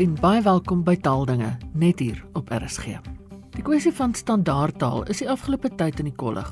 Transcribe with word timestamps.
en 0.00 0.14
baie 0.16 0.40
welkom 0.40 0.80
by 0.80 0.94
Taaldinge 0.96 1.50
net 1.76 1.98
hier 2.00 2.22
op 2.38 2.48
RSG. 2.56 2.94
Die 3.52 3.64
kwessie 3.66 3.92
van 3.92 4.14
standaardtaal 4.16 5.02
is 5.12 5.18
die 5.20 5.28
afgelope 5.28 5.68
tyd 5.76 5.98
in 6.00 6.06
die 6.08 6.16
kollig. 6.16 6.48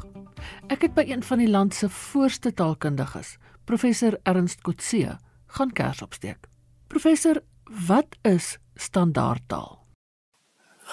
Ek 0.69 0.85
het 0.85 0.93
by 0.93 1.07
een 1.09 1.23
van 1.25 1.41
die 1.41 1.49
land 1.49 1.73
se 1.73 1.89
voorste 1.89 2.53
taalkundiges, 2.53 3.39
professor 3.65 4.19
Ernst 4.29 4.61
Kotse, 4.67 5.17
gaan 5.57 5.73
kers 5.73 6.03
opsteek. 6.05 6.45
Professor, 6.93 7.41
wat 7.89 8.19
is 8.29 8.59
standaardtaal? 8.77 9.79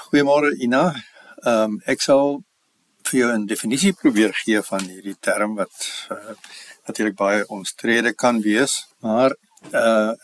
Goeiemôre 0.06 0.54
Ina. 0.56 0.94
Ehm 1.44 1.76
um, 1.76 1.80
ek 1.84 2.08
sal 2.08 2.40
vir 3.10 3.20
jou 3.20 3.34
'n 3.34 3.50
definisie 3.52 3.92
probeer 3.94 4.32
gee 4.32 4.62
van 4.62 4.80
hierdie 4.80 5.18
term 5.20 5.60
wat 5.60 6.08
uh, 6.12 6.40
natuurlik 6.88 7.20
baie 7.20 7.44
omstrede 7.48 8.14
kan 8.14 8.40
wees, 8.42 8.86
maar 9.02 9.36
uh 9.74 10.16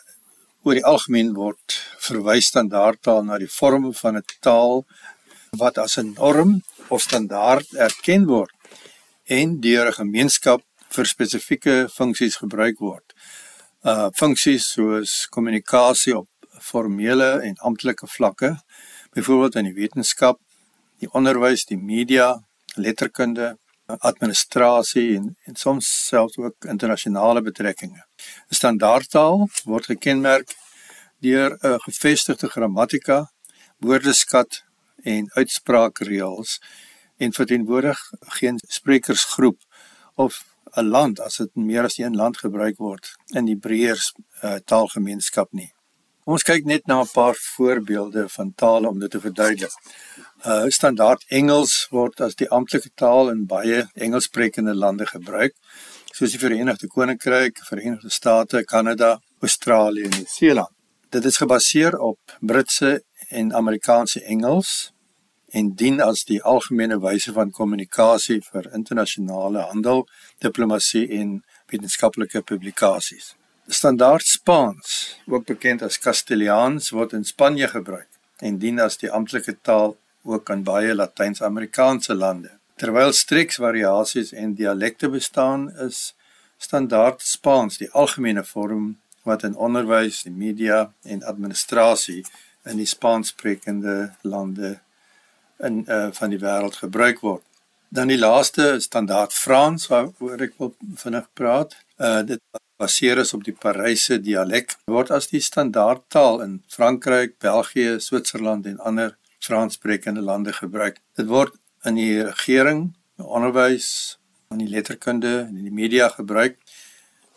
oor 0.63 0.77
die 0.77 0.85
algemeen 0.85 1.33
word 1.33 1.77
verwys 2.05 2.51
standaardtaal 2.51 3.23
na 3.25 3.37
die 3.41 3.49
vorm 3.49 3.91
van 4.01 4.17
'n 4.17 4.25
taal 4.41 4.85
wat 5.61 5.77
as 5.77 5.97
'n 5.97 6.13
norm 6.13 6.61
of 6.89 7.01
standaard 7.01 7.67
erken 7.87 8.27
word 8.27 8.53
en 9.25 9.59
deur 9.61 9.87
'n 9.87 9.99
gemeenskap 10.01 10.61
vir 10.95 11.05
spesifieke 11.05 11.75
funksies 11.89 12.35
gebruik 12.43 12.79
word. 12.79 13.13
Uh 13.83 14.09
funksies 14.21 14.65
soos 14.75 15.27
kommunikasie 15.29 16.17
op 16.17 16.27
formele 16.61 17.41
en 17.47 17.55
amptelike 17.57 18.07
vlakke, 18.07 18.55
byvoorbeeld 19.13 19.55
in 19.55 19.65
die 19.71 19.79
wetenskap, 19.81 20.39
die 20.99 21.09
onderwys, 21.17 21.65
die 21.65 21.77
media, 21.77 22.35
letterkunde, 22.75 23.57
administrasie 23.99 25.15
en 25.17 25.35
en 25.45 25.55
soms 25.55 25.87
selfs 26.07 26.37
ook 26.37 26.65
internasionale 26.65 27.41
betrekkinge. 27.41 28.03
'n 28.49 28.55
Standaardtaal 28.55 29.49
word 29.65 29.85
gekenmerk 29.85 30.55
deur 31.19 31.57
'n 31.61 31.79
gevestigde 31.85 32.47
grammatika, 32.49 33.31
woordeskat 33.79 34.63
en 35.03 35.29
uitspraakreëls 35.33 36.59
en 37.17 37.33
verteenwoordig 37.33 37.99
geen 38.19 38.57
sprekersgroep 38.67 39.59
of 40.15 40.43
'n 40.75 40.87
land 40.87 41.19
as 41.19 41.35
dit 41.37 41.55
meer 41.55 41.83
as 41.83 41.97
een 41.97 42.15
land 42.15 42.37
gebruik 42.37 42.77
word 42.77 43.15
in 43.27 43.45
die 43.45 43.57
breër 43.57 43.99
uh, 44.43 44.55
taalgemeenskap 44.65 45.51
nie. 45.51 45.71
Ons 46.23 46.45
kyk 46.45 46.65
net 46.65 46.87
na 46.87 47.01
'n 47.01 47.09
paar 47.13 47.35
voorbeelde 47.35 48.29
van 48.29 48.53
tale 48.55 48.87
om 48.87 48.99
dit 48.99 49.11
te 49.11 49.19
verduidelik. 49.19 49.73
Uh 50.45 50.65
standaard 50.67 51.25
Engels 51.27 51.87
word 51.89 52.21
as 52.21 52.35
die 52.35 52.49
amptelike 52.49 52.91
taal 52.95 53.29
in 53.29 53.45
baie 53.45 53.89
Engelssprekende 53.93 54.73
lande 54.73 55.05
gebruik, 55.05 55.55
soos 56.11 56.31
die 56.31 56.39
Verenigde 56.41 56.87
Koninkryk, 56.87 57.61
Verenigde 57.67 58.09
State, 58.09 58.63
Kanada, 58.63 59.17
Australië 59.41 60.03
en 60.03 60.15
Nieu-Seeland. 60.15 60.69
Dit 61.11 61.25
is 61.25 61.37
gebaseer 61.37 61.97
op 61.99 62.37
Britse 62.39 63.03
en 63.29 63.53
Amerikaanse 63.53 64.23
Engels 64.23 64.91
en 65.51 65.73
dien 65.75 65.99
as 66.01 66.23
die 66.27 66.39
algemene 66.47 66.99
wyse 67.03 67.33
van 67.35 67.51
kommunikasie 67.51 68.39
vir 68.45 68.69
internasionale 68.75 69.65
handel, 69.71 70.05
diplomatie 70.39 71.03
en 71.19 71.41
wetenskaplike 71.71 72.41
publikasies. 72.47 73.33
Standaard 73.67 74.25
Spaans, 74.27 75.17
ook 75.27 75.45
bekend 75.47 75.83
as 75.83 75.99
Kastiliaans, 75.99 76.91
word 76.95 77.13
in 77.19 77.27
Spanje 77.27 77.67
gebruik 77.71 78.07
en 78.41 78.57
dien 78.63 78.79
as 78.79 78.97
die 78.97 79.11
amptelike 79.11 79.57
taal 79.61 79.97
ook 80.23 80.49
in 80.49 80.63
baie 80.63 80.95
Latyns-Amerikaanse 80.95 82.15
lande. 82.15 82.60
Terwyl 82.81 83.11
streeksvariasies 83.13 84.31
en 84.33 84.55
dialekte 84.57 85.09
bestaan, 85.09 85.67
is 85.77 86.15
Standaard 86.57 87.21
Spaans 87.21 87.77
die 87.77 87.89
algemene 87.93 88.41
vorm 88.43 88.95
wat 89.21 89.43
in 89.45 89.53
onderwys, 89.53 90.23
die 90.25 90.33
media 90.33 90.87
en 91.05 91.21
administrasie 91.29 92.23
in 92.65 92.81
die 92.81 92.89
Spaanssprekende 92.89 94.15
lande 94.25 94.79
in 95.61 95.83
uh 95.85 96.09
van 96.17 96.33
die 96.33 96.41
wêreld 96.41 96.81
gebruik 96.81 97.21
word. 97.21 97.45
Dan 97.93 98.09
die 98.09 98.17
laaste 98.17 98.79
standaard 98.81 99.33
Frans 99.37 99.85
waaroor 99.93 100.41
ek 100.49 100.57
wil 100.57 100.73
vinnig 101.05 101.29
praat. 101.37 101.77
Uh 102.01 102.23
dit 102.25 102.41
baseer 102.81 103.21
is 103.21 103.37
op 103.37 103.45
die 103.45 103.53
Paryse 103.53 104.17
dialek 104.25 104.73
word 104.89 105.13
as 105.13 105.29
die 105.29 105.43
standaardtaal 105.51 106.41
in 106.47 106.61
Frankryk, 106.67 107.37
België, 107.37 107.99
Switserland 108.01 108.65
en 108.65 108.81
ander 108.81 109.17
Franssprekende 109.41 110.21
lande 110.21 110.53
gebruik. 110.53 110.97
Dit 111.17 111.29
word 111.29 111.60
in 111.83 111.95
die 111.95 112.21
regering, 112.23 112.93
onderwys, 113.17 114.17
in 114.51 114.57
die 114.57 114.69
letterkunde 114.69 115.39
en 115.47 115.57
in 115.57 115.63
die 115.63 115.73
media 115.73 116.09
gebruik 116.09 116.57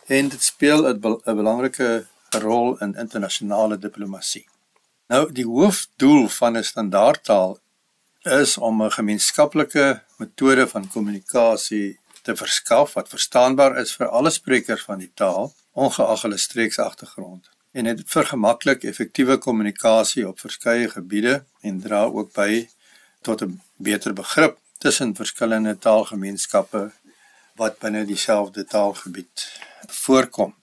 en 0.05 0.29
dit 0.29 0.43
speel 0.43 0.85
'n 0.87 0.99
belangrike 1.35 2.05
rol 2.29 2.77
in 2.77 2.95
internasionale 2.95 3.77
diplomatie. 3.77 4.47
Nou 5.07 5.31
die 5.31 5.45
hoofdoel 5.45 6.27
van 6.27 6.57
'n 6.57 6.63
standaardtaal 6.63 7.59
is 8.21 8.57
om 8.57 8.83
'n 8.83 8.91
gemeenskaplike 8.91 10.01
metode 10.17 10.67
van 10.67 10.87
kommunikasie 10.87 11.99
te 12.21 12.35
verskaf 12.35 12.93
wat 12.93 13.09
verstaanbaar 13.09 13.77
is 13.77 13.95
vir 13.95 14.07
alle 14.07 14.29
sprekers 14.29 14.83
van 14.83 14.99
die 14.99 15.11
taal, 15.13 15.53
ongeag 15.71 16.21
hulle 16.21 16.37
streeksagtergrond. 16.37 17.49
En 17.71 17.83
dit 17.83 18.03
vergemaklik 18.07 18.83
effektiewe 18.83 19.37
kommunikasie 19.37 20.27
op 20.27 20.39
verskeie 20.39 20.89
gebiede 20.89 21.43
en 21.61 21.81
dra 21.81 22.03
ook 22.03 22.33
by 22.33 22.67
tot 23.21 23.41
'n 23.41 23.61
beter 23.77 24.13
begrip 24.13 24.57
tussen 24.77 25.15
verskillende 25.15 25.77
taalgemeenskappe 25.77 26.91
wat 27.55 27.79
binne 27.79 28.05
dieselfde 28.05 28.65
taalgebied 28.65 29.47
voorkom. 29.87 30.55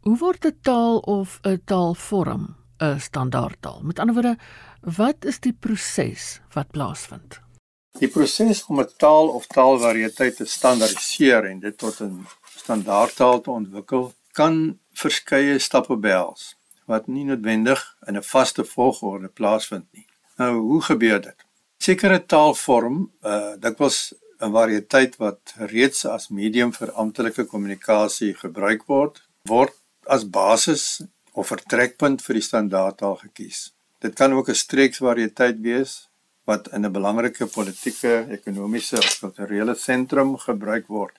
Hoe 0.00 0.18
word 0.18 0.44
'n 0.44 0.58
taal 0.62 0.98
of 0.98 1.38
'n 1.42 1.62
taalvorm 1.64 2.56
'n 2.78 3.00
standaardtaal? 3.00 3.80
Met 3.82 3.98
ander 3.98 4.14
woorde, 4.14 4.38
Wat 4.80 5.26
is 5.28 5.36
die 5.44 5.52
proses 5.52 6.40
wat 6.54 6.70
plaasvind? 6.72 7.36
Die 8.00 8.08
proses 8.08 8.62
om 8.64 8.80
'n 8.80 8.88
taal 8.96 9.28
of 9.28 9.46
taalvariëteit 9.46 10.36
te 10.36 10.44
standaardiseer 10.44 11.44
en 11.44 11.60
dit 11.60 11.78
tot 11.78 12.00
'n 12.00 12.26
standaardtaal 12.56 13.40
te 13.40 13.50
ontwikkel, 13.50 14.12
kan 14.32 14.78
verskeie 14.92 15.58
stappe 15.58 15.96
behels 15.96 16.56
wat 16.86 17.06
nie 17.06 17.24
noodwendig 17.24 17.96
in 18.06 18.16
'n 18.16 18.22
vaste 18.22 18.64
volgorde 18.64 19.28
plaasvind 19.28 19.86
nie. 19.92 20.06
Nou, 20.36 20.56
hoe 20.56 20.82
gebeur 20.82 21.20
dit? 21.20 21.36
Sekere 21.80 22.18
taalvorm, 22.28 22.96
uh 23.24 23.54
dikwels 23.56 24.12
'n 24.44 24.52
variëteit 24.52 25.14
wat 25.16 25.52
reeds 25.72 26.04
as 26.04 26.28
medium 26.28 26.72
vir 26.78 26.90
amptelike 27.02 27.44
kommunikasie 27.52 28.34
gebruik 28.40 28.82
word, 28.92 29.22
word 29.48 29.72
as 30.06 30.24
basis 30.24 30.82
of 31.32 31.48
vertrekpunt 31.48 32.20
vir 32.26 32.36
die 32.36 32.44
standaardtaal 32.48 33.16
gekies. 33.22 33.72
Dit 34.04 34.14
kan 34.14 34.32
ook 34.32 34.50
'n 34.50 34.62
streeksvariëteit 34.64 35.56
wees 35.68 35.92
wat 36.44 36.68
in 36.74 36.84
'n 36.84 36.92
belangrike 36.92 37.46
politieke, 37.46 38.26
ekonomiese 38.28 38.98
of 38.98 39.18
kulturele 39.20 39.74
sentrum 39.74 40.36
gebruik 40.36 40.86
word. 40.86 41.14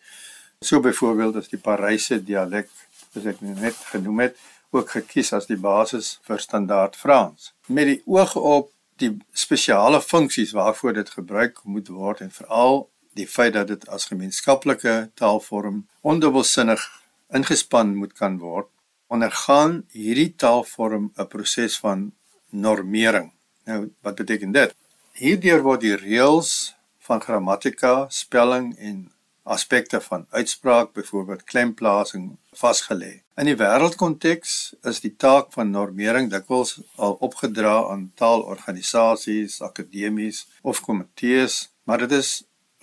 So 0.61 0.79
byvoorbeeld 0.79 1.35
as 1.35 1.47
die 1.47 1.63
Paryse 1.67 2.23
dialek, 2.23 2.69
soos 3.13 3.25
ek 3.25 3.41
net 3.41 3.77
genoem 3.93 4.19
het, 4.19 4.35
ook 4.69 4.89
gekies 4.89 5.33
as 5.33 5.45
die 5.45 5.57
basis 5.57 6.19
vir 6.27 6.39
standaard 6.39 6.95
Frans. 6.95 7.53
Met 7.67 7.85
die 7.85 8.01
oog 8.05 8.35
op 8.35 8.69
die 9.01 9.11
spesiale 9.33 10.01
funksies 10.01 10.53
waarvoor 10.57 10.93
dit 10.93 11.09
gebruik 11.09 11.61
moet 11.63 11.89
word 11.91 12.21
en 12.21 12.31
veral 12.31 12.85
die 13.19 13.27
feit 13.27 13.53
dat 13.53 13.67
dit 13.67 13.87
as 13.89 14.07
gemeenskaplike 14.11 14.95
taalvorm 15.19 15.83
ondubbelsinnig 16.01 16.83
ingespan 17.35 17.95
moet 17.95 18.13
kan 18.13 18.37
word, 18.39 18.67
ondergaan 19.11 19.81
hierdie 19.91 20.31
taalvorm 20.35 21.11
'n 21.17 21.27
proses 21.27 21.77
van 21.79 22.11
normering. 22.49 23.31
Nou, 23.65 23.91
wat 24.01 24.15
beteken 24.15 24.51
dit? 24.51 24.75
Hierdeur 25.13 25.61
word 25.61 25.81
die 25.81 25.95
reëls 25.95 26.75
van 26.99 27.21
grammatika, 27.21 28.05
spelling 28.09 28.77
en 28.77 29.11
aspekte 29.43 30.01
van 30.01 30.25
uitspraak, 30.29 30.93
byvoorbeeld 30.93 31.43
klemplaatsing, 31.43 32.37
vasgelê. 32.53 33.21
In 33.41 33.47
die 33.49 33.57
wêreldkonteks 33.57 34.51
is 34.85 34.99
die 35.01 35.15
taak 35.17 35.47
van 35.55 35.71
normering 35.73 36.27
dikwels 36.29 36.75
al 37.01 37.15
opgedra 37.25 37.71
aan 37.89 38.03
taalorganisasies, 38.21 39.55
akademies 39.65 40.43
of 40.61 40.83
komitees, 40.85 41.55
maar 41.89 42.03
dit 42.03 42.13
is 42.19 42.29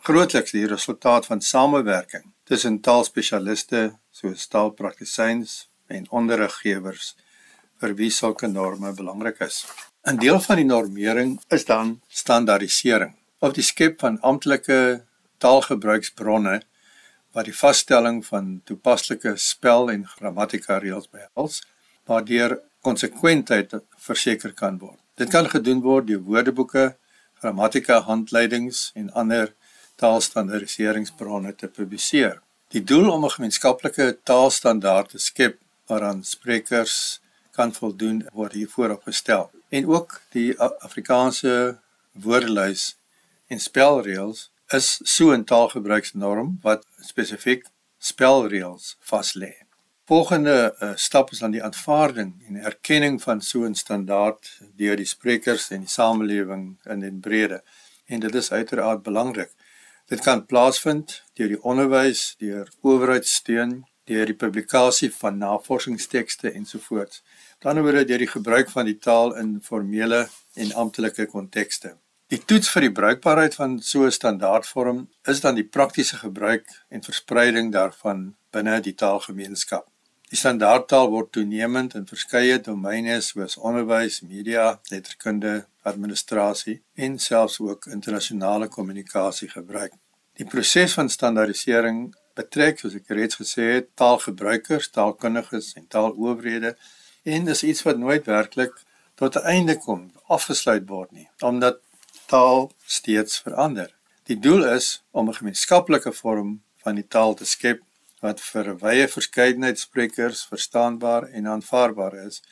grootliks 0.08 0.56
die 0.56 0.64
resultaat 0.66 1.28
van 1.30 1.44
samewerking 1.48 2.24
tussen 2.50 2.80
taalspesialiste 2.82 3.84
soos 4.10 4.48
taalpraktisyns 4.50 5.52
en 5.94 6.10
onderriggewers 6.10 7.12
vir 7.78 7.94
wie 8.00 8.10
sulke 8.10 8.50
norme 8.50 8.90
belangrik 8.98 9.38
is. 9.46 9.62
'n 10.10 10.18
Deel 10.18 10.40
van 10.48 10.58
die 10.58 10.66
normering 10.72 11.38
is 11.54 11.70
dan 11.70 12.00
standaardisering 12.08 13.14
of 13.38 13.54
die 13.54 13.68
skep 13.70 14.00
van 14.00 14.18
amptelike 14.32 15.04
taalgebruiksbronne 15.38 16.62
wat 17.32 17.44
die 17.44 17.56
vaststelling 17.56 18.22
van 18.26 18.60
toepaslike 18.64 19.34
spel 19.36 19.90
en 19.90 20.06
grammatika 20.06 20.78
reëls 20.78 21.10
behels 21.12 21.60
waardeur 22.08 22.56
konsekwentheid 22.80 23.74
verseker 24.00 24.54
kan 24.56 24.78
word. 24.78 24.98
Dit 25.18 25.30
kan 25.34 25.48
gedoen 25.50 25.82
word 25.84 26.06
deur 26.08 26.22
woordeboeke, 26.24 26.94
grammatika 27.42 28.00
handleidings 28.06 28.90
en 28.94 29.10
ander 29.12 29.52
taalstandardiseringsbronne 30.00 31.54
te 31.58 31.68
publiseer. 31.68 32.38
Die 32.72 32.84
doel 32.84 33.10
om 33.10 33.24
'n 33.24 33.34
gemeenskaplike 33.36 34.18
taalstandaard 34.22 35.10
te 35.10 35.18
skep 35.18 35.58
waaraan 35.86 36.24
sprekers 36.24 37.20
kan 37.50 37.72
voldoen 37.72 38.26
word 38.32 38.52
hier 38.52 38.68
voorop 38.68 39.02
gestel. 39.02 39.50
En 39.68 39.86
ook 39.86 40.20
die 40.30 40.60
Afrikaanse 40.60 41.78
woordelys 42.12 42.96
en 43.46 43.60
spelreëls 43.60 44.50
is 44.72 45.00
so 45.04 45.32
'n 45.32 45.44
taalgebruiksnorm 45.44 46.58
wat 46.62 46.86
spesifiek 47.00 47.64
spelreëls 47.98 48.96
vaslê. 49.00 49.54
Volgende 50.04 50.74
uh, 50.80 50.92
stap 50.94 51.30
is 51.30 51.38
dan 51.38 51.50
die 51.50 51.62
aanvaarding 51.62 52.44
en 52.48 52.56
erkenning 52.56 53.22
van 53.22 53.40
so 53.40 53.64
'n 53.64 53.74
standaard 53.74 54.60
deur 54.76 54.96
die 54.96 55.06
sprekers 55.06 55.70
en 55.70 55.80
die 55.80 55.88
samelewing 55.88 56.78
in 56.84 57.00
den 57.00 57.20
brede. 57.20 57.62
En 58.06 58.20
dit 58.20 58.34
is 58.34 58.52
uiteraard 58.52 59.02
belangrik. 59.02 59.50
Dit 60.06 60.20
kan 60.20 60.46
plaasvind 60.46 61.22
deur 61.34 61.48
die 61.48 61.62
onderwys, 61.62 62.34
deur 62.38 62.68
owerheidssteun, 62.80 63.84
deur 64.04 64.26
die 64.26 64.36
publikasie 64.36 65.12
van 65.14 65.38
navorsingstekste 65.38 66.50
ensovoorts. 66.50 67.22
Dan 67.58 67.78
oor 67.78 68.04
deur 68.06 68.18
die 68.18 68.34
gebruik 68.36 68.70
van 68.70 68.84
die 68.84 68.98
taal 68.98 69.36
in 69.36 69.60
formele 69.62 70.28
en 70.54 70.72
amptelike 70.72 71.26
kontekste. 71.26 71.96
Die 72.28 72.42
toets 72.44 72.68
vir 72.68 72.84
die 72.84 72.92
bruikbaarheid 72.92 73.54
van 73.56 73.78
so 73.80 74.04
'n 74.04 74.12
standaardvorm 74.12 74.98
is 75.32 75.38
dan 75.40 75.54
die 75.54 75.68
praktiese 75.76 76.16
gebruik 76.16 76.66
en 76.88 77.02
verspreiding 77.02 77.72
daarvan 77.72 78.36
binne 78.52 78.80
die 78.80 78.94
taalgemeenskap. 78.94 79.86
Die 80.28 80.36
standaardtaal 80.36 81.08
word 81.08 81.32
toenemend 81.32 81.94
in 81.94 82.04
verskeie 82.06 82.60
domeine 82.60 83.20
soos 83.20 83.56
onderwys, 83.56 84.20
media, 84.20 84.80
letterkunde, 84.90 85.66
administrasie 85.82 86.82
en 86.94 87.18
selfs 87.18 87.60
ook 87.60 87.86
internasionale 87.86 88.68
kommunikasie 88.68 89.48
gebruik. 89.48 89.92
Die 90.36 90.46
proses 90.46 90.92
van 90.92 91.08
standaardisering 91.08 92.14
betrek 92.34 92.78
soos 92.78 92.94
ek 92.94 93.08
reeds 93.08 93.40
gesê 93.40 93.72
het 93.72 93.88
taalgebruikers, 93.94 94.90
taalkundiges 94.90 95.72
en 95.80 95.88
taalowerhede 95.88 96.76
en 97.22 97.44
dis 97.44 97.62
iets 97.62 97.82
wat 97.82 97.98
nooit 97.98 98.24
werklik 98.26 98.76
tot 99.14 99.36
'n 99.36 99.46
einde 99.56 99.78
kom, 99.78 100.10
afgesluit 100.26 100.88
word 100.88 101.12
nie, 101.12 101.28
omdat 101.40 101.80
taal 102.28 102.70
steeds 102.84 103.40
verander. 103.44 103.90
Die 104.28 104.38
doel 104.38 104.64
is 104.76 105.02
om 105.10 105.28
'n 105.28 105.38
gemeenskaplike 105.40 106.12
vorm 106.12 106.62
van 106.84 106.94
die 106.94 107.08
taal 107.14 107.34
te 107.34 107.44
skep 107.44 107.80
wat 108.20 108.40
vir 108.40 108.64
'n 108.68 108.78
wye 108.84 109.06
verskeidenheid 109.08 109.78
sprekers 109.78 110.46
verstaanbaar 110.52 111.22
en 111.36 111.46
aanvaarbaar 111.46 112.14
is 112.26 112.42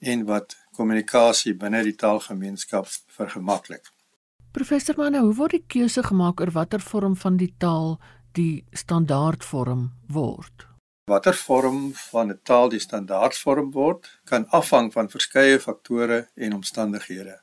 en 0.00 0.24
wat 0.24 0.56
kommunikasie 0.76 1.54
binne 1.54 1.82
die 1.82 1.96
taalgemeenskap 1.96 2.86
vergemaklik. 3.18 3.84
Professor 4.52 4.94
Manne, 4.96 5.20
hoe 5.20 5.34
word 5.34 5.50
die 5.50 5.64
keuse 5.66 6.02
gemaak 6.02 6.40
oor 6.40 6.50
watter 6.50 6.80
vorm 6.80 7.16
van 7.16 7.36
die 7.36 7.54
taal 7.58 8.00
die 8.32 8.64
standaardvorm 8.72 9.90
word. 10.08 10.66
Watter 11.08 11.34
vorm 11.34 11.94
van 11.94 12.30
'n 12.30 12.40
taal 12.42 12.68
die 12.68 12.80
standaardvorm 12.80 13.70
word, 13.72 14.20
kan 14.24 14.46
afhang 14.50 14.92
van 14.92 15.08
verskeie 15.08 15.58
faktore 15.60 16.28
en 16.34 16.54
omstandighede. 16.54 17.40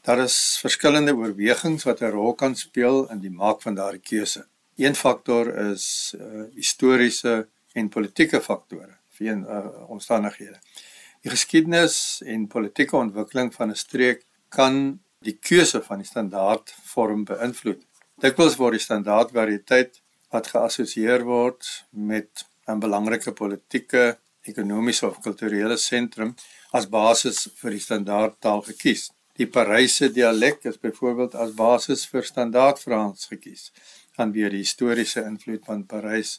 Daar 0.00 0.18
is 0.18 0.58
verskillende 0.60 1.12
oorwegings 1.12 1.84
wat 1.84 2.00
'n 2.00 2.10
rol 2.10 2.34
kan 2.34 2.54
speel 2.56 3.10
in 3.10 3.18
die 3.20 3.30
maak 3.30 3.62
van 3.62 3.74
daardie 3.74 4.00
keuse. 4.00 4.46
Een 4.76 4.94
faktor 4.94 5.56
is 5.72 6.14
uh, 6.16 6.44
historiese 6.54 7.48
en 7.72 7.88
politieke 7.88 8.40
faktore, 8.40 8.96
vir 9.08 9.36
uh, 9.36 9.90
omstandighede. 9.90 10.56
Die 11.20 11.30
geskiedenis 11.30 12.22
en 12.24 12.46
politieke 12.46 12.96
ontwikkeling 12.96 13.54
van 13.54 13.70
'n 13.70 13.76
streek 13.76 14.24
kan 14.48 15.00
die 15.18 15.36
keuse 15.36 15.82
van 15.82 15.98
die 15.98 16.08
standaardvorm 16.08 17.24
beïnvloed. 17.24 17.84
Dikwels 18.20 18.56
word 18.56 18.72
die 18.72 18.86
standaardvariëteit 18.88 20.02
wat 20.30 20.46
geassosieer 20.46 21.24
word 21.24 21.84
met 21.90 22.46
'n 22.66 22.80
belangrike 22.80 23.32
politieke, 23.32 24.18
ekonomiese 24.42 25.06
of 25.06 25.20
kulturele 25.20 25.76
sentrum 25.76 26.34
as 26.72 26.88
basis 26.88 27.48
vir 27.54 27.70
die 27.70 27.86
standaardtaal 27.88 28.62
gekies. 28.62 29.10
Die 29.40 29.46
Paryse 29.48 30.10
dialek 30.12 30.66
is 30.68 30.76
byvoorbeeld 30.76 31.34
as 31.34 31.52
basis 31.56 32.02
vir 32.12 32.26
standaard 32.28 32.76
Frans 32.76 33.22
gekies 33.30 33.70
vanweë 34.18 34.50
die 34.52 34.58
historiese 34.60 35.22
invloed 35.24 35.62
van 35.64 35.86
Parys 35.88 36.34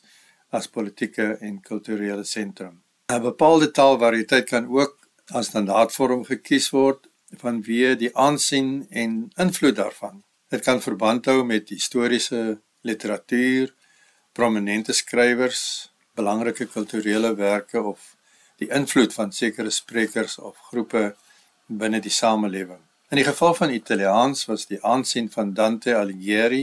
as 0.53 0.68
politieke 0.69 1.31
en 1.48 1.56
kulturele 1.65 2.21
sentrum. 2.31 2.75
'n 3.09 3.24
Bepaalde 3.24 3.71
taalvariëteit 3.80 4.45
kan 4.51 4.68
ook 4.69 4.94
as 5.39 5.50
standaardvorm 5.50 6.21
gekies 6.27 6.68
word 6.75 7.09
vanweë 7.42 7.95
die 8.03 8.12
aansien 8.25 8.69
en 8.92 9.31
invloed 9.45 9.80
daarvan. 9.81 10.21
Dit 10.53 10.62
kan 10.69 10.86
verband 10.86 11.25
hou 11.25 11.44
met 11.44 11.74
historiese 11.74 12.62
literatuur, 12.81 13.74
prominente 14.31 14.94
skrywers, 14.94 15.89
belangrike 16.13 16.69
kultureelwerke 16.77 17.81
of 17.81 18.15
die 18.62 18.69
invloed 18.69 19.13
van 19.13 19.33
sekere 19.42 19.74
sprekers 19.81 20.38
of 20.38 20.56
groepe 20.69 21.15
binne 21.65 22.00
die 22.00 22.18
samelewing. 22.21 22.90
In 23.11 23.17
die 23.17 23.25
geval 23.25 23.53
van 23.53 23.69
Italiaans 23.69 24.45
was 24.45 24.61
die 24.67 24.77
aansien 24.87 25.25
van 25.31 25.49
Dante 25.53 25.95
Alighieri 25.99 26.61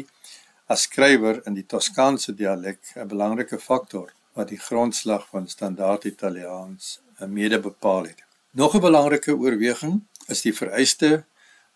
as 0.72 0.86
skrywer 0.86 1.42
in 1.50 1.58
die 1.58 1.64
Toskaanse 1.72 2.32
dialek 2.38 2.80
'n 2.94 3.10
belangrike 3.10 3.58
faktor 3.64 4.14
wat 4.32 4.48
die 4.48 4.60
grondslag 4.68 5.26
van 5.32 5.48
standaard 5.48 6.04
Italiaans 6.04 7.00
mede 7.26 7.60
bepaal 7.60 8.08
het. 8.08 8.24
Nog 8.50 8.74
'n 8.74 8.80
belangrike 8.80 9.36
oorweging 9.36 10.00
is 10.26 10.40
die 10.40 10.54
vereiste 10.60 11.24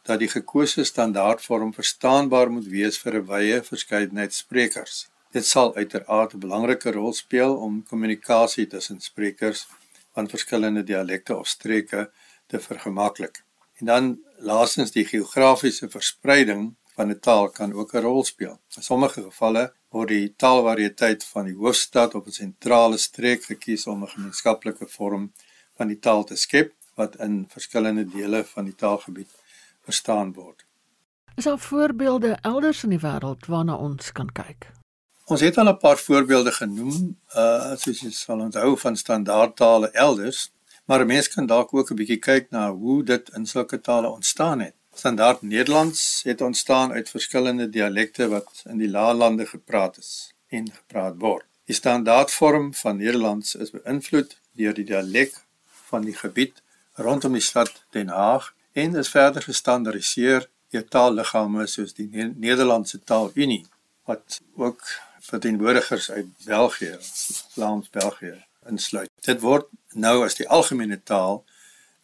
dat 0.09 0.19
die 0.19 0.33
gekose 0.39 0.85
standaardvorm 0.85 1.75
verstaanbaar 1.75 2.51
moet 2.51 2.67
wees 2.79 2.99
vir 2.99 3.21
'n 3.21 3.27
wye 3.27 3.63
verskeidenheid 3.63 4.35
sprekers. 4.35 5.09
Dit 5.33 5.47
sal 5.47 5.77
uiteraard 5.77 6.33
'n 6.35 6.45
belangrike 6.49 6.91
rol 6.91 7.13
speel 7.13 7.57
om 7.57 7.85
kommunikasie 7.85 8.67
tussen 8.67 9.01
sprekers 9.01 9.67
van 10.15 10.29
verskillende 10.29 10.83
dialekte 10.85 11.37
of 11.37 11.47
streke 11.47 12.11
te 12.47 12.59
vergemaklik. 12.61 13.45
En 13.79 13.87
dan 13.87 14.19
laastens 14.37 14.91
die 14.91 15.05
geografiese 15.05 15.89
verspreiding 15.91 16.75
van 16.95 17.09
'n 17.09 17.21
taal 17.21 17.51
kan 17.51 17.73
ook 17.73 17.95
'n 17.95 18.01
rol 18.01 18.25
speel. 18.25 18.61
In 18.77 18.83
sommige 18.83 19.23
gevalle 19.23 19.73
word 19.89 20.09
die 20.09 20.35
taalvariëteit 20.37 21.25
van 21.25 21.45
die 21.45 21.57
hoofstad 21.57 22.15
of 22.15 22.27
'n 22.27 22.31
sentrale 22.31 22.99
streek 22.99 23.45
gekies 23.45 23.87
om 23.87 24.03
'n 24.03 24.09
gemeenskaplike 24.09 24.87
vorm 24.89 25.33
van 25.77 25.87
die 25.89 25.99
taal 25.99 26.25
te 26.25 26.37
skep 26.37 26.73
wat 26.95 27.17
in 27.17 27.47
verskillende 27.49 28.05
dele 28.05 28.45
van 28.45 28.65
die 28.65 28.75
taalgebied 28.75 29.31
verstaan 29.85 30.33
word. 30.33 30.65
Is 31.35 31.45
daar 31.45 31.59
voorbeelde 31.59 32.39
elders 32.43 32.83
in 32.85 32.91
die 32.91 33.01
wêreld 33.01 33.47
waarna 33.47 33.77
ons 33.77 34.13
kan 34.13 34.33
kyk? 34.33 34.71
Ons 35.25 35.41
het 35.41 35.59
al 35.59 35.69
'n 35.69 35.79
paar 35.79 35.99
voorbeelde 35.99 36.53
genoem, 36.53 37.19
uh 37.35 37.77
soos 37.77 38.01
jy 38.01 38.11
sal 38.11 38.41
onthou 38.41 38.79
van 38.79 38.97
standaardtale 38.97 39.91
elders, 39.91 40.53
maar 40.93 41.05
'n 41.05 41.07
mens 41.07 41.29
kan 41.29 41.47
dalk 41.47 41.75
ook 41.75 41.91
'n 41.91 41.95
bietjie 42.01 42.23
kyk 42.31 42.47
na 42.51 42.65
hoe 42.83 43.05
dit 43.05 43.29
in 43.37 43.47
sulke 43.47 43.81
tale 43.81 44.09
ontstaan 44.09 44.61
het. 44.61 44.75
Standaard 44.95 45.43
Nederlands 45.43 46.21
het 46.25 46.41
ontstaan 46.41 46.93
uit 46.93 47.11
verskillende 47.11 47.69
dialekte 47.69 48.29
wat 48.29 48.63
in 48.65 48.79
die 48.79 48.91
Laalande 48.91 49.47
gepraat 49.47 49.99
is 49.99 50.33
en 50.49 50.73
gepraat 50.73 51.15
word. 51.19 51.45
Die 51.65 51.75
standaardvorm 51.75 52.75
van 52.75 52.97
Nederlands 52.97 53.55
is 53.55 53.71
beïnvloed 53.71 54.37
deur 54.53 54.75
die 54.75 54.85
dialek 54.85 55.33
van 55.91 56.03
die 56.05 56.19
gebied 56.25 56.63
rondom 56.93 57.33
die 57.33 57.49
stad 57.51 57.73
Den 57.91 58.09
Haag 58.09 58.55
en 58.73 58.97
is 58.97 59.09
verder 59.09 59.43
gestandaardiseer 59.43 60.49
deur 60.69 60.89
taalliggame 60.89 61.67
soos 61.67 61.95
die 61.95 62.09
Nederlandse 62.47 63.05
Taalunie 63.05 63.67
wat 64.05 64.41
ook 64.55 64.83
verteenwoordigers 65.21 66.11
uit 66.11 66.27
België, 66.45 66.97
Vlaams 67.55 67.91
België 67.91 68.45
insluit. 68.69 69.11
Dit 69.21 69.41
word 69.41 69.69
nou 69.95 70.25
as 70.25 70.35
die 70.39 70.49
algemene 70.49 71.03
taal 71.03 71.45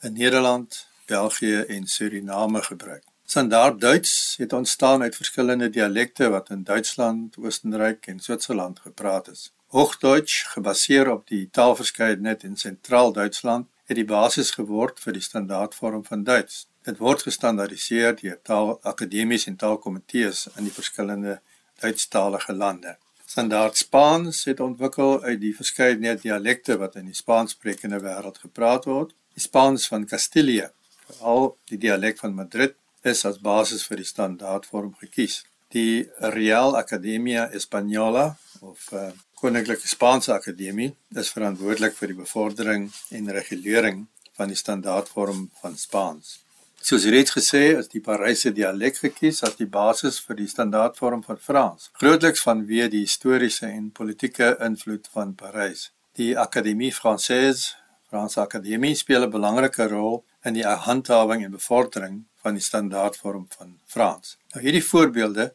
in 0.03 0.12
Nederland, 0.12 0.87
België 1.07 1.65
en 1.69 1.87
Suriname 1.87 2.62
gebruik. 2.62 3.05
Standaard 3.25 3.81
Duits 3.81 4.35
het 4.38 4.53
ontstaan 4.53 5.03
uit 5.03 5.17
verskillende 5.17 5.71
dialekte 5.71 6.29
wat 6.29 6.50
in 6.50 6.62
Duitsland, 6.62 7.37
Oostenryk 7.37 8.07
en 8.07 8.21
Switserland 8.21 8.81
gepraat 8.81 9.29
is. 9.29 9.53
Hoogduits, 9.67 10.43
gebaseer 10.43 11.11
op 11.11 11.27
die 11.27 11.49
taalverskeidenheid 11.50 12.43
in 12.43 12.57
Sentraal-Duitsland, 12.57 13.69
het 13.85 13.97
die 13.97 14.05
basis 14.05 14.50
geword 14.50 15.00
vir 15.00 15.12
die 15.12 15.23
standaardvorm 15.23 16.05
van 16.05 16.25
Duits. 16.25 16.67
Dit 16.88 16.99
word 17.05 17.23
gestandaardiseer 17.23 18.17
deur 18.17 18.38
taalakademies 18.43 19.45
en 19.47 19.57
taalkomitees 19.57 20.47
in 20.57 20.65
die 20.69 20.73
verskillende 20.73 21.41
Duitstalige 21.81 22.53
lande. 22.53 22.97
Standaard 23.28 23.76
Spaans 23.76 24.44
het 24.44 24.61
ontwikkel 24.61 25.18
uit 25.23 25.40
die 25.40 25.52
verskeidenheid 25.56 26.23
dialekte 26.23 26.78
wat 26.80 26.94
in 26.97 27.11
die 27.11 27.16
Spaanssprekende 27.16 27.99
wêreld 28.00 28.38
gepraat 28.40 28.88
word. 28.88 29.12
Die 29.37 29.44
Spaans 29.44 29.85
van 29.92 30.06
Kastilië, 30.08 30.70
veral 31.11 31.50
die 31.68 31.76
dialek 31.82 32.16
van 32.23 32.32
Madrid, 32.38 32.73
is 33.04 33.26
as 33.28 33.37
basis 33.44 33.85
vir 33.85 34.00
die 34.00 34.08
standaardvorm 34.08 34.94
gekies. 35.02 35.42
Die 35.76 36.08
Real 36.38 36.78
Academia 36.80 37.44
Española 37.52 38.30
of 38.64 38.88
uh, 38.97 39.11
Koninklike 39.37 39.85
Spaanse 39.92 40.32
Akademie 40.32 40.94
is 41.12 41.28
verantwoordelik 41.37 42.00
vir 42.00 42.14
die 42.14 42.20
bevordering 42.25 42.88
en 43.12 43.32
regulering 43.42 44.06
van 44.40 44.49
die 44.49 44.56
standaardvorm 44.56 45.50
van 45.61 45.76
Spaans. 45.76 46.38
Soos 46.80 47.04
reeds 47.11 47.35
gesê, 47.35 47.75
is 47.78 47.88
die 47.90 48.00
Paryse 48.00 48.52
dialek 48.54 49.00
gekies 49.02 49.42
as 49.42 49.56
die 49.58 49.66
basis 49.66 50.20
vir 50.23 50.37
die 50.38 50.47
standaardvorm 50.47 51.25
van 51.26 51.40
Frans, 51.42 51.90
grootliks 51.99 52.44
vanweë 52.47 52.87
die 52.92 53.02
historiese 53.02 53.66
en 53.66 53.90
politieke 53.90 54.52
invloed 54.62 55.11
van 55.12 55.35
Parys. 55.35 55.90
Die 56.14 56.37
Académie 56.38 56.92
Française 56.94 57.75
Franse 58.08 58.40
Akademie 58.40 58.94
speel 58.97 59.25
'n 59.25 59.30
belangrike 59.30 59.88
rol 59.88 60.25
in 60.44 60.54
die 60.54 60.64
handhawing 60.64 61.44
en 61.44 61.50
bevordering 61.50 62.25
van 62.42 62.54
die 62.54 62.62
standaardvorm 62.62 63.47
van 63.58 63.75
Frans. 63.85 64.38
Nou 64.54 64.62
hierdie 64.62 64.85
voorbeelde 64.85 65.52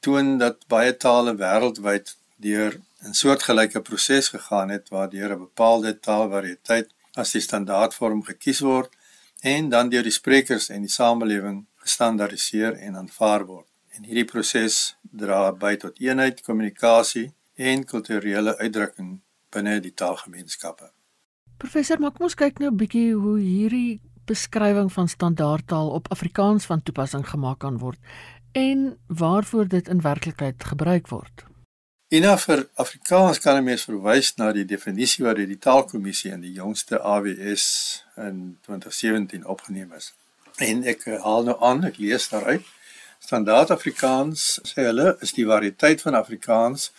toon 0.00 0.38
dat 0.38 0.68
baie 0.68 0.92
tale 0.96 1.34
wêreldwyd 1.34 2.14
deur 2.36 2.78
'n 3.08 3.14
soortgelyke 3.14 3.80
proses 3.80 4.28
gegaan 4.28 4.68
het 4.68 4.88
waardeur 4.88 5.32
'n 5.32 5.44
bepaalde 5.48 5.98
taalvariëteit 5.98 6.88
as 7.14 7.32
die 7.32 7.40
standaardvorm 7.40 8.22
gekies 8.22 8.60
word 8.60 8.90
en 9.40 9.68
dan 9.68 9.88
deur 9.88 10.02
die 10.02 10.14
sprekers 10.14 10.68
en 10.68 10.82
die 10.82 10.90
samelewing 10.92 11.66
gestandaardiseer 11.76 12.76
en 12.78 12.96
aanvaar 12.96 13.46
word. 13.46 13.66
En 13.96 14.04
hierdie 14.04 14.24
proses 14.24 14.96
dra 15.02 15.52
by 15.52 15.76
tot 15.76 15.98
eenheid, 16.00 16.42
kommunikasie 16.42 17.32
en 17.54 17.84
kulturele 17.84 18.56
uitdrukking 18.58 19.20
binne 19.50 19.80
die 19.80 19.94
taalgemeenskappe. 19.94 20.90
Professor, 21.58 21.98
maar 21.98 22.12
kom 22.14 22.28
ons 22.28 22.38
kyk 22.38 22.58
nou 22.58 22.70
'n 22.70 22.76
bietjie 22.76 23.14
hoe 23.14 23.38
hierdie 23.38 24.00
beskrywing 24.26 24.92
van 24.92 25.08
standaardtaal 25.08 25.90
op 25.90 26.10
Afrikaans 26.14 26.66
van 26.66 26.82
toepassing 26.82 27.26
gemaak 27.26 27.58
kan 27.58 27.78
word 27.78 27.98
en 28.52 28.98
waarvoor 29.06 29.68
dit 29.68 29.88
in 29.88 30.00
werklikheid 30.00 30.64
gebruik 30.64 31.08
word. 31.08 31.47
Ina 32.08 32.38
vir 32.40 32.62
Afrikaans 32.80 33.38
kan 33.38 33.56
'n 33.56 33.64
mens 33.64 33.82
verwys 33.84 34.28
na 34.36 34.52
die 34.52 34.64
definisie 34.64 35.24
wat 35.24 35.36
deur 35.36 35.46
die 35.46 35.58
Taalkommissie 35.66 36.30
in 36.32 36.40
die 36.40 36.52
jongste 36.52 37.00
AWS 37.00 37.64
in 38.16 38.56
2017 38.64 39.44
opgeneem 39.44 39.92
is. 39.92 40.12
En 40.56 40.84
ek 40.84 41.04
haal 41.04 41.44
nou 41.44 41.56
aan, 41.60 41.84
ek 41.84 41.98
lees 41.98 42.28
daaruit. 42.28 42.64
Standaard 43.20 43.70
Afrikaans 43.70 44.60
sê 44.64 44.86
hulle 44.88 45.18
is 45.20 45.32
die 45.36 45.44
variëteit 45.44 46.00
van 46.00 46.14
Afrikaans 46.14 46.90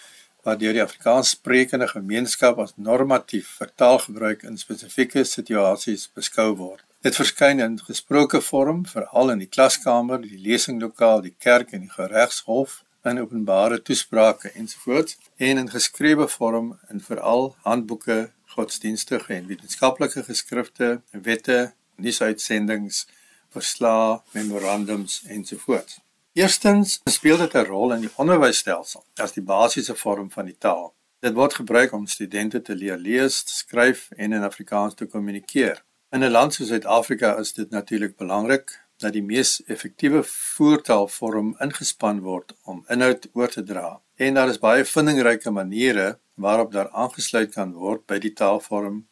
wat 0.44 0.60
deur 0.60 0.74
die 0.78 0.84
Afrikaans 0.84 1.30
sprekende 1.30 1.88
gemeenskap 1.88 2.60
as 2.60 2.76
normatief 2.76 3.48
vir 3.58 3.72
taalgebruik 3.76 4.44
in 4.44 4.58
spesifieke 4.58 5.24
situasies 5.24 6.06
beskou 6.14 6.56
word. 6.56 6.84
Dit 7.02 7.16
verskyn 7.16 7.60
in 7.60 7.80
gesproke 7.80 8.42
vorm 8.42 8.86
veral 8.86 9.32
in 9.32 9.40
die 9.40 9.50
klaskamer, 9.50 10.22
die 10.22 10.38
lesinglokaal, 10.38 11.22
die 11.22 11.36
kerk 11.40 11.74
en 11.74 11.88
die 11.88 11.96
geregshof, 11.98 12.84
in 13.04 13.20
openbare 13.20 13.82
toesprake 13.82 14.52
ensovoorts 14.52 15.18
en 15.36 15.58
in 15.58 15.70
geskrewe 15.70 16.28
vorm 16.28 16.80
in 16.90 17.02
veral 17.02 17.56
handboeke, 17.62 18.32
godsdienstige 18.46 19.34
en 19.34 19.48
wetenskaplike 19.48 20.24
geskrifte, 20.24 21.02
wette, 21.12 21.74
nuusuitsendings, 21.96 23.08
verslae, 23.50 24.22
memorandums 24.32 25.24
ensovoorts. 25.28 26.00
Eerstens 26.34 27.00
speel 27.04 27.38
dit 27.38 27.54
'n 27.54 27.66
rol 27.66 27.94
in 27.94 28.02
die 28.02 28.16
onderwysstelsel 28.16 29.04
as 29.16 29.32
die 29.32 29.44
basiese 29.44 29.96
vorm 29.96 30.32
van 30.32 30.46
die 30.46 30.58
taal. 30.58 30.94
Dit 31.20 31.34
word 31.34 31.54
gebruik 31.54 31.92
om 31.92 32.08
studente 32.08 32.62
te 32.62 32.76
leer 32.76 32.98
lees, 32.98 33.44
skryf 33.46 34.08
en 34.16 34.34
in 34.34 34.44
Afrikaans 34.44 34.94
te 34.94 35.06
kommunikeer. 35.06 35.84
In 36.12 36.24
'n 36.24 36.32
land 36.32 36.54
soos 36.54 36.68
Suid-Afrika 36.68 37.38
is 37.38 37.54
dit 37.54 37.70
natuurlik 37.70 38.16
belangrik 38.18 38.80
dat 39.00 39.14
die 39.16 39.24
mees 39.24 39.60
effektiewe 39.66 40.24
voertaalvorm 40.28 41.54
ingespan 41.64 42.20
word 42.26 42.56
om 42.64 42.84
inhoud 42.94 43.30
oor 43.34 43.52
te 43.54 43.64
dra. 43.64 44.00
En 44.16 44.36
daar 44.36 44.52
is 44.52 44.60
baie 44.60 44.86
vindingryke 44.86 45.52
maniere 45.52 46.18
waarop 46.36 46.72
daar 46.72 46.90
aangesluit 46.90 47.54
kan 47.56 47.74
word 47.74 48.06
by 48.06 48.20
die 48.20 48.34
taalvorm 48.34 49.06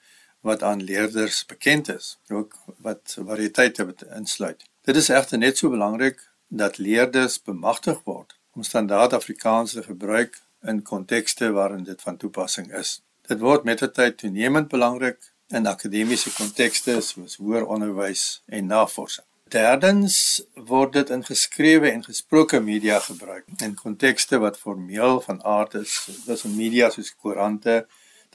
wat 0.47 0.63
aan 0.63 0.83
leerders 0.83 1.45
bekend 1.45 1.89
is, 1.89 2.17
ook 2.29 2.55
wat 2.83 3.17
variëteite 3.29 3.87
insluit. 4.15 4.63
Dit 4.87 4.95
is 4.95 5.09
egter 5.09 5.37
net 5.37 5.57
so 5.57 5.69
belangrik 5.69 6.21
dat 6.47 6.77
leerders 6.77 7.41
bemagtig 7.43 8.03
word 8.03 8.37
om 8.55 8.63
standaard 8.63 9.13
Afrikaans 9.13 9.75
te 9.75 9.83
gebruik 9.83 10.39
in 10.63 10.81
kontekste 10.81 11.51
waarin 11.51 11.83
dit 11.83 12.01
van 12.01 12.17
toepassing 12.17 12.71
is. 12.73 13.01
Dit 13.27 13.39
word 13.39 13.63
met 13.63 13.83
die 13.83 13.91
tyd 13.91 14.17
toenemend 14.17 14.71
belangrik 14.71 15.33
in 15.47 15.67
akademiese 15.67 16.31
kontekste 16.35 16.99
soos 17.01 17.35
hoër 17.41 17.67
onderwys 17.67 18.43
en 18.45 18.71
navorsing. 18.71 19.27
Derdens 19.47 20.43
word 20.67 20.93
dit 20.93 21.09
in 21.09 21.21
geskrewe 21.23 21.91
en 21.91 22.01
gesproke 22.03 22.59
media 22.59 22.97
gebruik 22.99 23.45
in 23.63 23.75
kontekste 23.79 24.39
wat 24.43 24.57
formeel 24.59 25.21
van 25.23 25.43
aard 25.43 25.77
is, 25.79 25.93
dis 26.25 26.43
in 26.43 26.55
media 26.55 26.89
soos 26.91 27.13
koerante, 27.15 27.85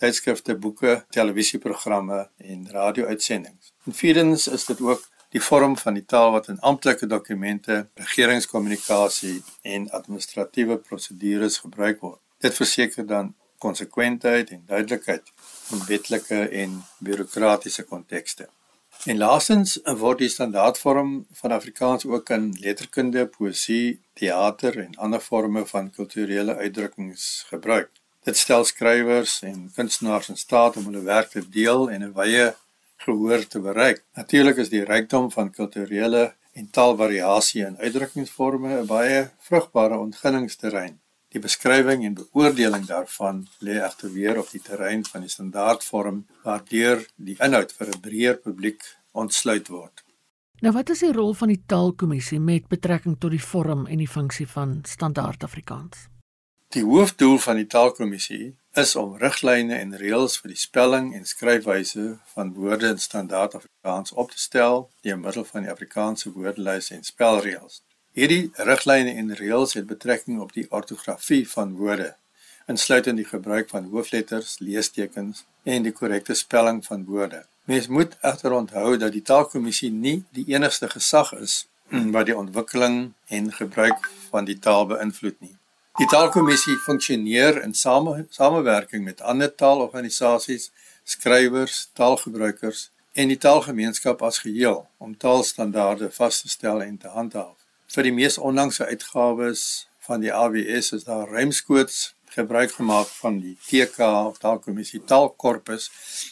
tydskrifte, 0.00 0.56
boeke, 0.56 0.94
televisieprogramme 1.12 2.20
en 2.36 2.62
radio-uitsendings. 2.70 3.74
En 3.84 3.98
vierdens 3.98 4.46
is 4.48 4.64
dit 4.70 4.80
ook 4.80 5.04
die 5.36 5.42
vorm 5.42 5.76
van 5.76 6.00
die 6.00 6.04
taal 6.14 6.32
wat 6.32 6.48
in 6.48 6.60
amptelike 6.60 7.06
dokumente, 7.06 7.86
regeringskommunikasie 7.94 9.42
en 9.74 9.90
administratiewe 9.90 10.78
prosedures 10.78 11.60
gebruik 11.66 12.00
word. 12.00 12.20
Dit 12.40 12.56
verseker 12.56 13.06
dan 13.06 13.34
konsekwentheid 13.58 14.50
en 14.50 14.64
duidelikheid 14.66 15.28
in 15.76 15.86
wetlike 15.92 16.42
en 16.64 16.82
bureaukratiese 16.98 17.84
kontekste. 17.84 18.48
En 19.02 19.18
laastens 19.18 19.80
word 19.98 20.20
die 20.22 20.28
standaardvorm 20.30 21.26
van 21.34 21.52
Afrikaans 21.52 22.04
ook 22.06 22.28
in 22.30 22.44
letterkunde, 22.62 23.24
poësie, 23.26 23.98
teater 24.14 24.78
en 24.78 24.94
ander 24.94 25.20
forme 25.20 25.64
van 25.66 25.88
kulturele 25.90 26.54
uitdrukkings 26.54 27.24
gebruik. 27.48 27.90
Dit 28.22 28.38
stel 28.38 28.62
skrywers 28.64 29.40
en 29.42 29.72
kunstenaars 29.74 30.28
in 30.30 30.38
staat 30.38 30.78
om 30.78 30.86
hulle 30.86 31.02
werk 31.02 31.34
te 31.34 31.42
deel 31.42 31.90
en 31.90 32.04
'n 32.06 32.14
wye 32.14 32.54
gehoor 32.96 33.46
te 33.46 33.60
bereik. 33.60 34.04
Natuurlik 34.14 34.56
is 34.56 34.70
die 34.70 34.84
rykdom 34.84 35.30
van 35.30 35.50
kulturele 35.50 36.34
en 36.52 36.70
taalvariasie 36.70 37.66
in 37.66 37.78
uitdrukkingsforme 37.78 38.80
'n 38.80 38.86
baie 38.86 39.30
vrugbare 39.38 39.98
ontginningsterrein. 39.98 41.01
Die 41.32 41.40
beskrywing 41.40 42.04
en 42.04 42.14
beoordeling 42.14 42.84
daarvan 42.86 43.46
lê 43.64 43.78
egter 43.80 44.12
weer 44.12 44.38
op 44.38 44.50
die 44.52 44.60
terrein 44.60 45.04
van 45.08 45.24
die 45.24 45.32
standaardvorm 45.32 46.26
waardeur 46.44 47.06
die 47.16 47.36
inhoud 47.40 47.72
vir 47.72 47.88
'n 47.88 48.00
breër 48.06 48.36
publiek 48.46 48.82
ontsluit 49.12 49.68
word. 49.68 50.04
Nou 50.62 50.74
wat 50.74 50.90
is 50.90 51.00
die 51.02 51.12
rol 51.12 51.34
van 51.34 51.48
die 51.48 51.62
Taalkommissie 51.66 52.40
met 52.40 52.68
betrekking 52.68 53.16
tot 53.18 53.30
die 53.30 53.42
vorm 53.42 53.86
en 53.86 53.98
die 53.98 54.08
funksie 54.08 54.46
van 54.46 54.80
standaard 54.84 55.44
Afrikaans? 55.44 56.08
Die 56.72 56.84
hoofdoel 56.84 57.38
van 57.38 57.56
die 57.56 57.66
Taalkommissie 57.66 58.56
is 58.72 58.96
om 58.96 59.16
riglyne 59.16 59.74
en 59.76 59.96
reëls 59.96 60.38
vir 60.40 60.54
die 60.54 60.60
spelling 60.60 61.14
en 61.14 61.26
skryfwyse 61.28 62.04
van 62.34 62.52
woorde 62.54 62.92
in 62.94 62.98
standaard 62.98 63.54
Afrikaans 63.58 64.12
op 64.12 64.30
te 64.30 64.38
stel 64.38 64.90
deur 65.00 65.18
middel 65.18 65.44
van 65.44 65.66
die 65.66 65.70
Afrikaanse 65.70 66.32
woordelys 66.32 66.90
en 66.90 67.02
spelreëls. 67.04 67.82
Hierdie 68.12 68.50
riglyne 68.68 69.14
en 69.16 69.32
reëls 69.32 69.70
het 69.72 69.86
betrekking 69.88 70.40
op 70.44 70.50
die 70.52 70.66
ortografie 70.68 71.46
van 71.48 71.70
woorde, 71.76 72.10
insluitend 72.68 73.16
die 73.16 73.24
gebruik 73.24 73.70
van 73.72 73.86
hoofletters, 73.88 74.58
leestekens 74.60 75.46
en 75.64 75.86
die 75.86 75.94
korrekte 75.96 76.36
spelling 76.36 76.82
van 76.84 77.06
woorde. 77.08 77.46
Mens 77.64 77.88
moet 77.88 78.18
egter 78.20 78.52
onthou 78.52 78.98
dat 79.00 79.16
die 79.16 79.22
Taalkommissie 79.22 79.90
nie 79.90 80.18
die 80.36 80.44
enigste 80.52 80.90
gesag 80.92 81.32
is 81.38 81.54
wat 82.14 82.28
die 82.28 82.36
ontwikkeling 82.36 82.98
en 83.28 83.48
gebruik 83.52 84.10
van 84.28 84.44
die 84.44 84.58
taal 84.58 84.84
beïnvloed 84.92 85.40
nie. 85.40 85.56
Die 85.96 86.10
taalkommissie 86.12 86.76
funksioneer 86.84 87.62
in 87.62 87.72
same, 87.74 88.26
samewerking 88.28 89.04
met 89.08 89.20
ander 89.20 89.54
taalorganisasies, 89.54 90.68
skrywers, 91.04 91.88
taalgebruikers 91.96 92.90
en 93.12 93.32
die 93.32 93.40
taalgemeenskap 93.40 94.20
as 94.22 94.44
geheel 94.44 94.86
om 95.00 95.16
taalstandaarde 95.16 96.12
vas 96.12 96.44
te 96.44 96.52
stel 96.52 96.84
en 96.84 96.96
te 96.98 97.08
handhaaf. 97.08 97.61
Vir 97.92 98.06
die 98.06 98.14
mees 98.16 98.38
onlangse 98.40 98.86
uitgawes 98.88 99.62
van 100.06 100.22
die 100.24 100.30
AWS 100.32 100.94
is 100.96 101.02
daar 101.04 101.28
ruimskoots 101.28 101.96
gebruik 102.32 102.70
gemaak 102.72 103.10
van 103.18 103.34
die 103.42 103.52
TK 103.66 104.06
of 104.30 104.38
Taalkommissie 104.40 105.02
Taalkorpus 105.10 105.90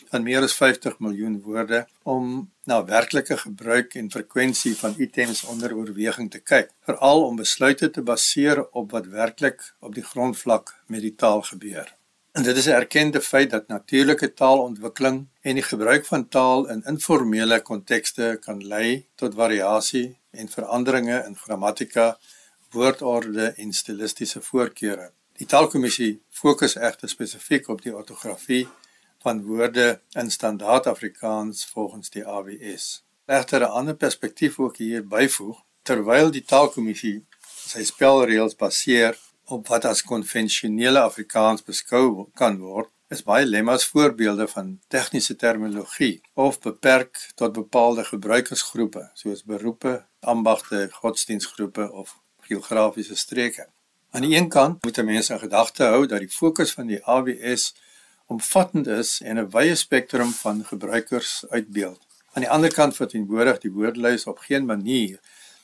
van 0.08 0.24
meer 0.24 0.46
as 0.46 0.54
50 0.56 0.96
miljoen 1.04 1.34
woorde 1.44 1.82
om 2.08 2.48
na 2.64 2.78
werklike 2.88 3.36
gebruik 3.42 3.92
en 4.00 4.08
frekwensie 4.14 4.72
van 4.78 4.96
items 4.96 5.42
onder 5.52 5.74
oorweging 5.76 6.30
te 6.32 6.40
kyk, 6.40 6.70
veral 6.88 7.26
om 7.26 7.36
besluite 7.36 7.90
te 7.92 8.02
baseer 8.08 8.62
op 8.70 8.96
wat 8.96 9.10
werklik 9.12 9.60
op 9.84 9.92
die 9.94 10.06
grondvlak 10.14 10.72
met 10.86 11.04
die 11.04 11.12
taal 11.12 11.44
gebeur. 11.50 11.92
En 12.32 12.46
dit 12.46 12.56
is 12.56 12.68
'n 12.68 12.78
erkende 12.80 13.20
feit 13.20 13.50
dat 13.50 13.68
natuurlike 13.68 14.32
taalontwikkeling 14.32 15.28
en 15.40 15.54
die 15.54 15.68
gebruik 15.72 16.06
van 16.06 16.28
taal 16.28 16.68
in 16.68 16.82
informele 16.86 17.60
kontekste 17.60 18.38
kan 18.40 18.66
lei 18.66 19.06
tot 19.14 19.34
variasie 19.34 20.19
en 20.30 20.48
veranderinge 20.48 21.24
in 21.26 21.36
grammatika, 21.36 22.18
woordorde 22.70 23.52
en 23.56 23.72
stilistiese 23.72 24.40
voorkeure. 24.40 25.10
Die 25.40 25.46
taalkommissie 25.46 26.20
fokus 26.28 26.76
egter 26.76 27.08
spesifiek 27.08 27.68
op 27.68 27.82
die 27.82 27.94
ortografie 27.96 28.66
van 29.22 29.42
woorde 29.44 30.00
in 30.12 30.30
standaard 30.30 30.86
Afrikaans 30.86 31.64
volgens 31.66 32.10
die 32.10 32.24
AWS. 32.26 33.04
Egter 33.26 33.60
'n 33.60 33.72
ander 33.80 33.96
perspektief 33.96 34.58
ook 34.58 34.76
hier 34.76 35.06
byvoeg, 35.06 35.58
terwyl 35.82 36.30
die 36.30 36.44
taalkommissie 36.44 37.26
sy 37.66 37.84
spelreëls 37.84 38.56
baseer 38.56 39.18
op 39.44 39.68
wat 39.68 39.84
as 39.84 40.02
konvensionele 40.02 41.00
Afrikaans 41.00 41.62
beskou 41.62 42.30
kan 42.34 42.58
word, 42.58 42.90
is 43.08 43.22
baie 43.22 43.46
lemmas 43.46 43.84
voorbeelde 43.84 44.46
van 44.48 44.78
tegniese 44.88 45.36
terminologie 45.36 46.20
of 46.34 46.60
beperk 46.60 47.18
tot 47.34 47.52
bepaalde 47.52 48.04
gebruikersgroepe 48.04 49.10
soos 49.14 49.42
beroepe, 49.44 50.06
ambagte, 50.20 50.88
godsdienstgroepe 50.92 51.92
of 51.92 52.18
geografiese 52.40 53.16
streke. 53.16 53.68
Aan 54.10 54.26
die 54.26 54.36
een 54.36 54.48
kant 54.48 54.84
moet 54.84 55.04
mense 55.04 55.32
in 55.32 55.38
gedagte 55.38 55.84
hou 55.84 56.06
dat 56.06 56.18
die 56.18 56.28
fokus 56.28 56.72
van 56.72 56.86
die 56.86 57.04
AWS 57.04 57.74
omvattend 58.26 58.86
is 58.86 59.20
en 59.20 59.38
'n 59.38 59.50
wye 59.50 59.74
spektrum 59.74 60.30
van 60.30 60.64
gebruikers 60.64 61.44
uitbeeld. 61.48 62.06
Aan 62.32 62.42
die 62.42 62.50
ander 62.50 62.72
kant 62.72 62.96
verteenwoordig 62.96 63.58
die 63.58 63.72
woordelys 63.72 64.26
op 64.26 64.38
geen 64.38 64.64
manier 64.64 65.20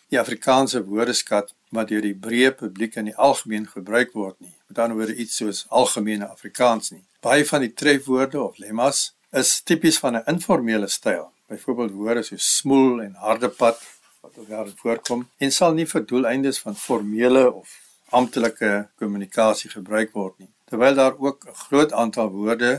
die 0.09 0.21
Afrikaanse 0.21 0.85
woordeskat 0.85 1.55
wat 1.69 1.89
deur 1.89 2.03
die 2.03 2.15
breë 2.15 2.53
publiek 2.55 2.95
in 2.97 3.05
die 3.05 3.17
algemeen 3.17 3.67
gebruik 3.67 4.13
word 4.13 4.41
nie. 4.41 4.55
Met 4.67 4.79
ander 4.79 4.97
woorde 4.97 5.15
iets 5.15 5.37
soos 5.37 5.65
algemene 5.69 6.29
Afrikaans 6.29 6.91
nie. 6.91 7.05
Baie 7.21 7.47
van 7.47 7.61
die 7.61 7.73
trefwoorde 7.73 8.43
of 8.43 8.59
lemmas 8.59 9.15
is 9.31 9.61
tipies 9.63 9.99
van 9.99 10.17
'n 10.17 10.23
informele 10.27 10.89
styl. 10.89 11.33
Byvoorbeeld 11.49 11.91
woorde 11.91 12.23
soos 12.23 12.57
smoel 12.57 13.03
en 13.03 13.15
harde 13.15 13.49
pad 13.49 13.83
wat 14.27 14.39
ook 14.39 14.49
daar 14.49 14.69
voorkom 14.77 15.29
en 15.37 15.53
sal 15.53 15.75
nie 15.75 15.87
vir 15.87 16.05
doeleindes 16.07 16.59
van 16.65 16.77
formele 16.77 17.45
of 17.53 17.75
amptelike 18.19 18.89
kommunikasie 18.99 19.71
gebruik 19.71 20.13
word 20.13 20.39
nie. 20.43 20.51
Terwyl 20.71 20.95
daar 20.95 21.15
ook 21.19 21.47
'n 21.47 21.55
groot 21.67 21.93
aantal 21.93 22.29
woorde 22.31 22.73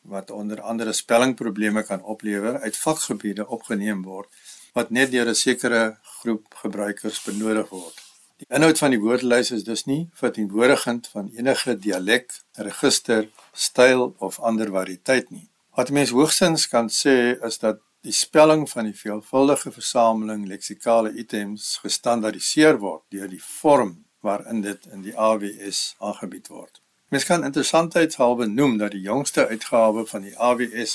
wat 0.00 0.30
onder 0.30 0.60
andere 0.60 0.92
spellingprobleme 0.92 1.82
kan 1.82 2.02
oplewer 2.02 2.60
uit 2.60 2.76
vakgebiede 2.76 3.48
opgeneem 3.48 4.02
word 4.02 4.28
wat 4.72 4.90
net 4.90 5.10
deur 5.10 5.28
'n 5.28 5.34
sekere 5.34 5.96
groep 6.02 6.54
gebruikers 6.62 7.22
benodig 7.22 7.68
word. 7.68 7.96
Die 8.36 8.46
inhoud 8.56 8.78
van 8.78 8.90
die 8.90 9.00
woordelys 9.00 9.50
is 9.50 9.64
dus 9.64 9.84
nie 9.84 10.08
verteenwoordigend 10.12 11.08
van 11.08 11.30
enige 11.36 11.78
dialek, 11.78 12.32
register, 12.52 13.28
styl 13.52 14.14
of 14.18 14.40
ander 14.40 14.70
variëteit 14.70 15.30
nie. 15.30 15.48
Wat 15.74 15.90
mens 15.90 16.10
hoogstens 16.10 16.68
kan 16.68 16.88
sê 16.88 17.16
is 17.46 17.58
dat 17.58 17.78
die 18.04 18.12
spelling 18.12 18.70
van 18.70 18.84
die 18.84 18.96
veelvuldige 18.96 19.72
versameling 19.72 20.46
leksikale 20.48 21.12
items 21.16 21.78
gestandaardiseer 21.82 22.78
word 22.82 23.02
deur 23.14 23.28
die 23.32 23.42
vorm 23.42 24.04
waarin 24.20 24.60
dit 24.64 24.86
in 24.92 25.02
die 25.06 25.16
AWS 25.16 25.94
aangebied 25.98 26.48
word. 26.52 26.80
Mens 27.08 27.24
kan 27.24 27.44
interessantheidshalwe 27.48 28.46
noem 28.46 28.78
dat 28.78 28.90
die 28.92 29.00
jongste 29.08 29.46
uitgawe 29.48 30.06
van 30.12 30.22
die 30.28 30.38
AWS 30.38 30.92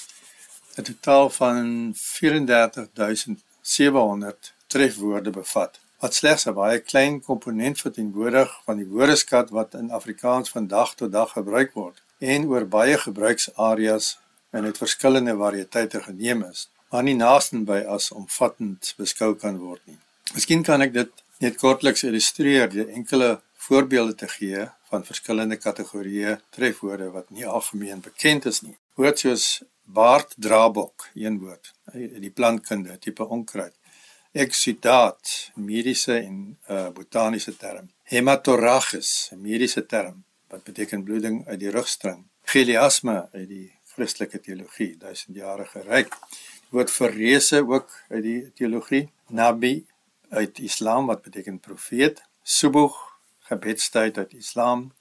'n 0.78 0.84
totaal 0.92 1.30
van 1.30 1.94
34700 1.96 4.54
trefwoorde 4.68 5.32
bevat 5.42 5.80
wat 6.00 6.14
slegs 6.14 6.46
'n 6.46 6.54
baie 6.54 6.80
klein 6.80 7.22
komponent 7.22 7.82
verteenwoordig 7.82 8.62
van 8.66 8.78
die 8.78 8.88
woordeskat 8.88 9.50
wat 9.50 9.74
in 9.74 9.92
Afrikaans 9.92 10.50
vandag 10.50 10.96
tot 10.96 11.12
dag 11.12 11.32
gebruik 11.32 11.74
word 11.74 12.04
en 12.20 12.46
oor 12.46 12.68
baie 12.68 12.98
gebruiksareas 12.98 14.20
en 14.50 14.64
uit 14.64 14.78
verskillende 14.78 15.38
variëteite 15.38 16.02
geneem 16.02 16.44
is, 16.44 16.70
maar 16.90 17.04
nie 17.04 17.16
naastenby 17.16 17.84
as 17.96 18.12
omvattend 18.12 18.94
beskou 18.98 19.36
kan 19.36 19.58
word 19.62 19.82
nie. 19.86 20.00
Miskien 20.34 20.64
kan 20.64 20.82
ek 20.82 20.94
dit 20.94 21.24
net 21.44 21.58
kortliks 21.58 22.04
illustreer 22.04 22.70
deur 22.70 22.90
enkele 22.90 23.40
voorbeelde 23.70 24.16
te 24.16 24.28
gee 24.28 24.68
van 24.90 25.06
verskillende 25.06 25.58
kategorieë 25.62 26.38
trefwoorde 26.56 27.10
wat 27.14 27.30
nie 27.30 27.46
algemeen 27.48 28.02
bekend 28.02 28.46
is 28.50 28.62
nie. 28.66 28.76
Woorde 28.98 29.22
soos 29.24 29.46
baarddrabok, 29.90 31.10
een 31.14 31.40
woord, 31.42 31.74
die 31.94 32.34
plantkunde, 32.34 32.98
tipe 33.02 33.26
onkruid. 33.26 33.74
Exudaat, 34.32 35.52
mediese 35.56 36.20
en 36.20 36.58
uh, 36.70 36.90
botaniese 36.94 37.56
term. 37.58 37.90
Hematoragus, 38.14 39.30
'n 39.34 39.42
mediese 39.42 39.86
term 39.86 40.24
wat 40.50 40.64
beteken 40.64 41.04
bloeding 41.04 41.48
uit 41.48 41.60
die 41.60 41.72
rugstring. 41.74 42.26
Chiliasme 42.44 43.30
uit 43.34 43.48
die 43.50 43.68
Christelike 43.94 44.40
teologie, 44.40 44.96
duisendjarige 44.98 45.82
ryk. 45.82 46.16
Woord 46.70 46.92
verreese 46.92 47.64
ook 47.68 47.90
uit 48.10 48.24
die 48.24 48.52
teologie. 48.54 49.10
Nabi 49.28 49.86
uit 50.30 50.60
Islam 50.60 51.06
wat 51.06 51.22
beteken 51.22 51.60
profeet. 51.60 52.22
Subuh 52.44 52.94
gebedstyd 53.50 54.18
uit 54.18 54.34
Islam. 54.34 54.92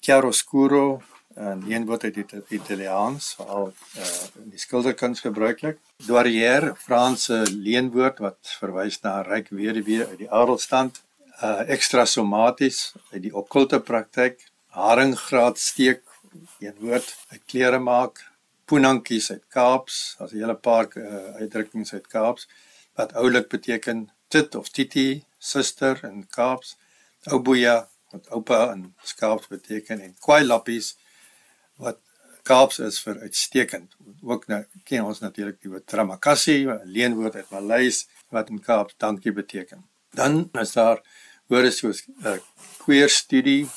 Chiaroscuro 0.00 1.02
en 1.34 1.64
een 1.68 1.86
woord 1.86 2.04
uit 2.04 2.14
die 2.14 2.26
Italiaans, 2.48 3.34
veral 3.34 3.72
uh, 3.96 4.06
in 4.42 4.50
die 4.50 4.58
skilderkuns 4.58 5.20
gebruiklik. 5.20 5.78
Douarière, 6.06 6.74
Franse 6.76 7.42
leenwoord 7.50 8.18
wat 8.18 8.56
verwys 8.60 9.00
na 9.00 9.20
'n 9.20 9.28
ryk 9.28 9.48
weduwee 9.48 10.06
uit 10.06 10.18
die 10.18 10.30
adelstand. 10.30 11.02
Uh 11.42 11.68
ekstrasomaties 11.68 12.92
uit 13.12 13.22
die 13.22 13.34
okkulte 13.34 13.80
praktyk. 13.80 14.40
Haringgraad 14.66 15.58
steek, 15.58 16.02
een 16.60 16.76
woord 16.80 17.16
uit 17.28 17.42
klere 17.46 17.78
maak. 17.78 18.31
Punankies 18.72 19.26
uit 19.30 19.42
Kaaps, 19.52 19.96
as 20.18 20.30
'n 20.32 20.40
hele 20.40 20.54
paar 20.56 20.86
uh, 20.96 21.34
uitdrukkings 21.40 21.92
uit 21.92 22.06
Kaaps 22.06 22.48
wat 22.96 23.12
oulik 23.20 23.48
beteken 23.52 23.98
tit 24.32 24.54
of 24.54 24.68
titi, 24.68 25.24
suster 25.38 26.00
in 26.08 26.24
Kaaps. 26.36 26.76
Ouboya 27.28 27.76
wat 28.12 28.30
oupa 28.36 28.72
in 28.72 28.94
Skaaps 29.04 29.50
beteken 29.52 30.00
en 30.00 30.16
kwai 30.24 30.40
lappies 30.44 30.94
wat 31.76 32.00
Kaaps 32.48 32.78
is 32.78 33.02
vir 33.04 33.20
uitstekend. 33.20 33.92
Ook 34.22 34.48
nou 34.48 34.62
ken 34.88 35.04
ons 35.04 35.20
natuurlik 35.20 35.60
die 35.60 35.70
woord 35.70 35.86
tramakassi, 35.86 36.64
'n 36.64 36.80
leenwoord 36.96 37.36
uit 37.36 37.50
Maleis 37.50 38.06
wat 38.30 38.48
in 38.48 38.60
Kaaps 38.60 38.96
dankie 38.96 39.32
beteken. 39.32 39.84
Dan 40.10 40.48
is 40.64 40.72
daar 40.72 41.04
woorde 41.46 41.70
soos 41.70 42.04
uh, 42.24 42.38
queer 42.78 43.08
studie 43.08 43.68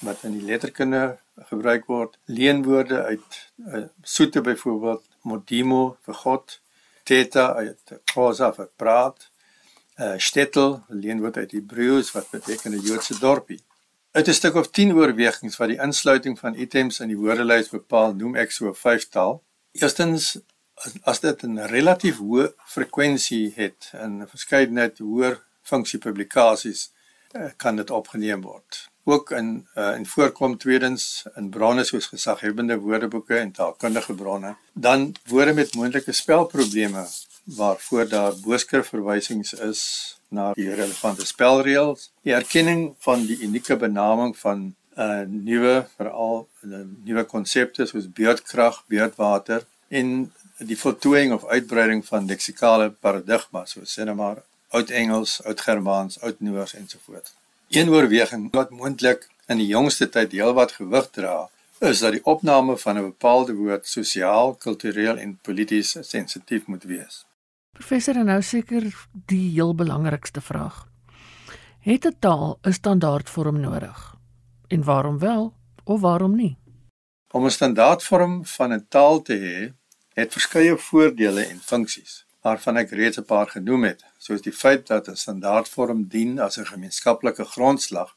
wat 0.00 0.24
in 0.24 0.32
die 0.38 0.46
letterkunde 0.48 1.18
gebruik 1.46 1.86
word. 1.86 2.18
Leenwoorde 2.24 3.02
uit 3.02 3.50
uh, 3.56 3.84
soete 4.02 4.40
byvoorbeeld 4.40 5.04
modimo 5.22 5.98
vir 6.02 6.14
God, 6.14 6.60
theta 7.02 7.52
uit 7.54 7.94
cosa 8.12 8.52
vir 8.52 8.68
praat, 8.76 9.30
uh, 9.98 10.16
shtetl, 10.16 10.78
leenwoord 10.88 11.36
uit 11.36 11.56
Hebreëus 11.56 12.12
wat 12.12 12.30
beteken 12.30 12.74
'n 12.74 12.84
Joodse 12.84 13.18
dorpie. 13.18 13.60
Uit 14.12 14.28
'n 14.28 14.34
stuk 14.34 14.54
of 14.54 14.70
10 14.70 14.92
oorwegings 14.92 15.56
wat 15.56 15.68
die 15.68 15.80
insluiting 15.80 16.38
van 16.38 16.54
items 16.54 17.00
in 17.00 17.08
die 17.08 17.18
woordelys 17.18 17.68
bepaal, 17.68 18.14
noem 18.14 18.36
ek 18.36 18.50
so 18.50 18.68
'n 18.68 18.74
vyftal. 18.74 19.42
Eerstens 19.72 20.38
as 21.02 21.20
dit 21.20 21.42
'n 21.42 21.58
relatief 21.58 22.18
hoë 22.18 22.52
frekwensie 22.66 23.52
het 23.56 23.90
in 23.92 24.22
'n 24.22 24.26
verskeidenheid 24.26 24.98
hoër 24.98 25.42
funksie 25.62 25.98
publikasies 25.98 26.92
uh, 27.36 27.50
kan 27.56 27.76
dit 27.76 27.90
opgeneem 27.90 28.40
word. 28.40 28.88
Ook 29.08 29.30
in 29.30 29.66
uh, 29.74 29.94
en 29.96 30.06
voorkom 30.06 30.58
tweedens 30.60 31.24
in 31.40 31.48
bronne 31.48 31.84
soos 31.84 32.06
gesaghebende 32.06 32.76
woordeboeke 32.78 33.38
en 33.38 33.52
taalkundige 33.56 34.14
bronne, 34.14 34.54
dan 34.72 35.14
woorde 35.32 35.54
met 35.56 35.74
moontlike 35.74 36.12
spelprobleme 36.12 37.06
waarvoor 37.44 38.08
daar 38.08 38.36
boodskrifverwysings 38.42 39.52
is 39.52 39.82
na 40.28 40.50
die 40.52 40.74
relevante 40.74 41.26
spelreëls, 41.26 42.10
die 42.22 42.36
erkenning 42.36 42.82
van 43.06 43.24
die 43.30 43.38
unieke 43.48 43.76
benaming 43.76 44.36
van 44.36 44.60
'n 44.66 44.74
uh, 45.00 45.24
nuwe 45.26 45.86
veral 45.96 46.48
'n 46.60 46.74
uh, 46.74 46.84
nuwe 47.08 47.24
konsepte 47.24 47.86
soos 47.86 48.12
beurtkrag, 48.20 48.84
beurtwater 48.92 49.64
en 49.88 50.32
die 50.58 50.78
voltooiing 50.78 51.32
of 51.32 51.46
uitbreiding 51.46 52.06
van 52.06 52.26
leksikale 52.26 52.90
paradigmas 52.90 53.70
soos 53.70 53.98
sê 53.98 54.04
nou 54.04 54.16
maar 54.16 54.44
Oud-Engels, 54.68 55.40
Oud-Germaans, 55.44 56.20
Oud-Noors 56.20 56.74
ensovoorts. 56.74 57.37
Een 57.68 57.88
oorweging 57.88 58.48
wat 58.50 58.70
moontlik 58.70 59.26
in 59.46 59.58
die 59.60 59.66
jongste 59.68 60.06
tyd 60.08 60.32
heelwat 60.32 60.70
gewig 60.72 61.10
dra, 61.12 61.50
is 61.84 62.00
dat 62.00 62.14
die 62.16 62.24
opname 62.24 62.76
van 62.80 62.96
'n 62.96 63.10
bepaalde 63.10 63.54
woord 63.54 63.86
sosiaal, 63.86 64.54
kultureel 64.54 65.18
en 65.18 65.38
polities 65.42 65.96
sensitief 66.00 66.66
moet 66.66 66.84
wees. 66.84 67.26
Professor, 67.72 68.16
en 68.16 68.24
nou 68.24 68.42
seker 68.42 69.06
die 69.12 69.50
heel 69.50 69.74
belangrikste 69.74 70.40
vraag. 70.40 70.88
Het 71.80 72.06
'n 72.06 72.16
taal 72.18 72.58
'n 72.62 72.72
standaardvorm 72.72 73.60
nodig? 73.60 74.14
En 74.68 74.84
waarom 74.84 75.18
wel 75.18 75.54
of 75.84 76.00
waarom 76.00 76.36
nie? 76.36 76.56
Om 77.30 77.44
'n 77.44 77.50
standaardvorm 77.50 78.46
van 78.46 78.72
'n 78.72 78.86
taal 78.88 79.22
te 79.22 79.36
hê, 79.36 79.74
het 80.14 80.32
verskeie 80.32 80.76
voordele 80.76 81.42
en 81.42 81.60
funksies, 81.60 82.26
waarvan 82.42 82.76
ek 82.76 82.90
reeds 82.90 83.18
'n 83.18 83.24
paar 83.24 83.46
genoem 83.46 83.84
het, 83.84 84.04
soos 84.18 84.42
die 84.42 84.52
feit 84.52 84.86
dat 84.86 85.08
'n 85.08 85.16
standaardvorm 85.16 86.08
dien 86.08 86.38
as 86.40 86.58
'n 86.58 86.70
gemeenskaplike 86.72 87.44
grondslag 87.44 88.16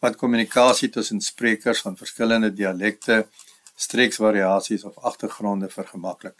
wat 0.00 0.16
kommunikasie 0.16 0.88
tussen 0.88 1.20
sprekers 1.20 1.80
van 1.80 1.96
verskillende 1.96 2.52
dialekte, 2.52 3.26
streeksvariasies 3.74 4.84
of 4.84 4.98
agtergronde 4.98 5.68
vergemaklik. 5.68 6.34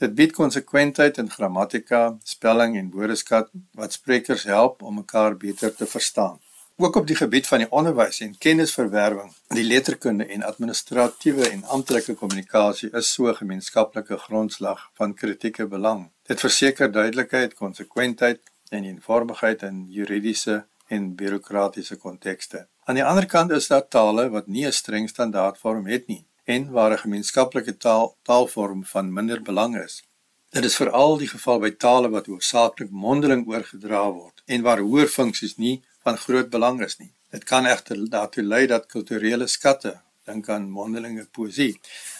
Dit 0.00 0.14
bied 0.14 0.32
konsekwentheid 0.32 1.18
in 1.18 1.30
grammatika, 1.30 2.18
spelling 2.22 2.76
en 2.76 2.90
woordeskat 2.90 3.50
wat 3.72 3.92
sprekers 3.92 4.42
help 4.42 4.82
om 4.82 4.94
mekaar 4.94 5.36
beter 5.36 5.74
te 5.74 5.86
verstaan. 5.86 6.40
Ook 6.82 6.96
op 6.96 7.06
die 7.06 7.16
gebied 7.16 7.46
van 7.46 7.58
die 7.58 7.70
onderwys 7.70 8.22
en 8.24 8.38
kennisverwerwing, 8.38 9.34
die 9.52 9.64
letterkunde 9.64 10.24
en 10.24 10.42
administratiewe 10.42 11.48
en 11.48 11.64
amptelike 11.64 12.14
kommunikasie 12.14 12.88
is 13.00 13.10
so 13.12 13.28
'n 13.28 13.34
gemeenskaplike 13.34 14.16
grondslag 14.16 14.90
van 14.94 15.14
kritieke 15.14 15.66
belang. 15.66 16.08
Dit 16.22 16.40
verseker 16.40 16.92
duidelikheid, 16.92 17.54
konsekwentheid 17.54 18.40
en 18.68 18.84
eenvormigheid 18.84 19.62
in 19.62 19.86
juridiese 19.88 20.64
en 20.86 21.14
bureaukratiese 21.14 21.96
kontekste. 21.96 22.66
Aan 22.84 22.94
die 22.94 23.04
ander 23.04 23.26
kant 23.26 23.50
is 23.50 23.68
daar 23.68 23.88
tale 23.88 24.30
wat 24.30 24.46
nie 24.46 24.66
'n 24.66 24.72
streng 24.72 25.08
standaardvorm 25.08 25.86
het 25.86 26.06
nie 26.06 26.24
en 26.44 26.70
waar 26.70 26.92
'n 26.92 26.98
gemeenskaplike 26.98 27.76
taal 27.76 28.16
taalvorm 28.22 28.84
van 28.84 29.12
minder 29.12 29.42
belang 29.42 29.76
is. 29.84 30.02
Dit 30.50 30.64
is 30.64 30.76
veral 30.76 31.18
die 31.18 31.28
geval 31.28 31.58
by 31.58 31.70
tale 31.70 32.08
wat 32.08 32.26
hoofsaaklik 32.26 32.90
mondeling 32.90 33.46
oorgedra 33.48 34.10
word 34.12 34.42
en 34.46 34.62
waar 34.62 34.78
hoër 34.78 35.08
funksies 35.08 35.56
nie 35.56 35.82
van 36.04 36.16
groot 36.16 36.50
belang 36.50 36.82
is 36.82 36.98
nie. 36.98 37.12
Dit 37.30 37.44
kan 37.44 37.66
egter 37.66 38.10
daartoe 38.10 38.42
lei 38.42 38.66
dat 38.66 38.86
kulturele 38.86 39.46
skatte 39.46 40.00
dink 40.30 40.48
aan 40.48 40.68
mondelinge 40.70 41.24
poësie, 41.36 41.72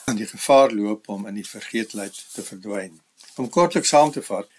en 0.09 0.17
die 0.19 0.27
gevaar 0.27 0.73
loop 0.75 1.09
om 1.09 1.27
in 1.29 1.37
die 1.39 1.47
vergeetlikheid 1.47 2.17
te 2.33 2.43
verdwyn. 2.43 2.99
Om 3.39 3.49
kortliks 3.49 3.93
saam 3.93 4.11
te 4.11 4.23
vat, 4.25 4.49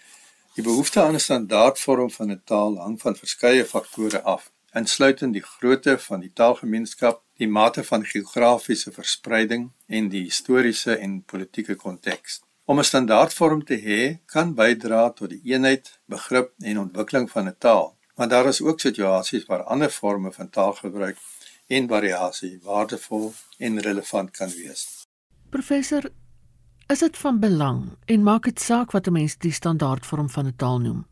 die 0.55 0.65
behoefte 0.65 1.01
aan 1.01 1.15
'n 1.15 1.25
standaardvorm 1.27 2.11
van 2.17 2.31
'n 2.31 2.41
taal 2.45 2.77
hang 2.85 2.97
van 3.01 3.15
verskeie 3.15 3.65
faktore 3.65 4.21
af, 4.35 4.51
insluitend 4.73 5.33
die 5.33 5.45
grootte 5.53 5.97
van 6.07 6.19
die 6.19 6.33
taalgemeenskap, 6.33 7.21
die 7.37 7.47
mate 7.47 7.83
van 7.83 8.05
geografiese 8.05 8.91
verspreiding 8.91 9.71
en 9.87 10.09
die 10.09 10.23
historiese 10.23 10.95
en 10.95 11.23
politieke 11.23 11.75
konteks. 11.75 12.41
Om 12.65 12.79
'n 12.79 12.83
standaardvorm 12.83 13.65
te 13.65 13.77
hê, 13.87 14.01
kan 14.25 14.53
bydra 14.55 15.09
tot 15.09 15.29
die 15.29 15.41
eenheid, 15.43 15.99
begrip 16.05 16.53
en 16.59 16.79
ontwikkeling 16.79 17.31
van 17.31 17.47
'n 17.47 17.55
taal, 17.57 17.97
maar 18.15 18.27
daar 18.27 18.45
is 18.45 18.61
ook 18.61 18.79
situasies 18.79 19.45
waar 19.45 19.63
ander 19.63 19.89
forme 19.89 20.31
van 20.31 20.49
taalgebruik 20.49 21.17
en 21.67 21.87
variasie 21.87 22.59
waardevol 22.63 23.33
en 23.57 23.79
relevant 23.79 24.31
kan 24.31 24.49
wees. 24.49 25.07
Professor, 25.49 26.11
is 26.87 26.99
dit 26.99 27.17
van 27.17 27.39
belang 27.39 27.97
en 28.05 28.23
maak 28.23 28.43
dit 28.43 28.61
saak 28.61 28.91
wat 28.91 29.07
'n 29.07 29.11
mens 29.11 29.37
die 29.37 29.51
standaardvorm 29.51 30.29
van 30.29 30.45
'n 30.47 30.55
taal 30.55 30.79
noem? 30.79 31.05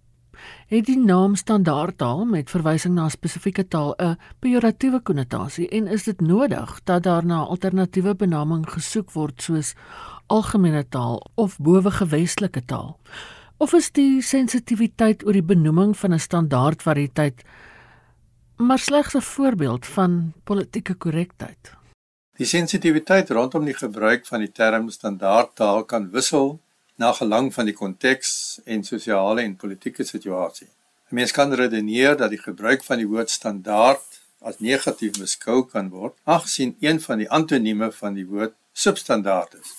Het 0.68 0.86
die 0.86 0.98
naam 0.98 1.36
standaardtaal 1.36 2.26
met 2.26 2.50
verwysing 2.50 2.94
na 2.94 3.06
'n 3.06 3.10
spesifieke 3.10 3.68
taal 3.68 3.94
'n 3.98 4.18
pejoratiewe 4.40 5.00
konnotasie 5.02 5.70
en 5.70 5.88
is 5.88 6.04
dit 6.04 6.22
nodig 6.22 6.82
dat 6.84 7.04
daar 7.04 7.26
na 7.26 7.42
'n 7.42 7.48
alternatiewe 7.48 8.16
benaming 8.16 8.70
gesoek 8.70 9.12
word 9.12 9.42
soos 9.42 9.74
algemene 10.28 10.88
taal 10.90 11.32
of 11.36 11.58
bowegewestelike 11.58 12.66
taal? 12.66 13.00
Of 13.62 13.76
is 13.78 13.92
die 13.94 14.24
sensitiwiteit 14.26 15.22
oor 15.22 15.36
die 15.38 15.46
benoeming 15.46 15.92
van 15.98 16.14
'n 16.14 16.20
standaardvariëteit 16.20 17.44
maar 18.58 18.80
slegs 18.80 19.14
'n 19.16 19.22
voorbeeld 19.22 19.86
van 19.86 20.34
politieke 20.44 20.94
korrektheid. 20.94 21.74
Die 22.38 22.46
sensitiwiteit 22.46 23.30
rondom 23.30 23.66
die 23.66 23.74
gebruik 23.74 24.26
van 24.26 24.40
die 24.40 24.52
term 24.52 24.90
standaardtaal 24.90 25.84
kan 25.84 26.10
wissel 26.12 26.60
na 26.96 27.12
gelang 27.12 27.54
van 27.54 27.66
die 27.66 27.74
konteks 27.74 28.60
en 28.66 28.84
sosiale 28.84 29.42
en 29.42 29.56
politieke 29.56 30.04
situasie. 30.04 30.68
'n 31.12 31.16
Mens 31.16 31.32
kan 31.32 31.54
redeneer 31.54 32.18
dat 32.18 32.30
die 32.30 32.42
gebruik 32.42 32.84
van 32.84 32.98
die 32.98 33.08
woord 33.08 33.30
standaard 33.30 34.22
as 34.40 34.60
negatief 34.60 35.12
beskou 35.20 35.68
kan 35.68 35.90
word, 35.90 36.18
aangesien 36.24 36.76
een 36.80 37.02
van 37.02 37.18
die 37.18 37.30
antonieme 37.30 37.92
van 37.92 38.14
die 38.14 38.26
woord 38.26 38.54
substandaard 38.74 39.54
is, 39.54 39.70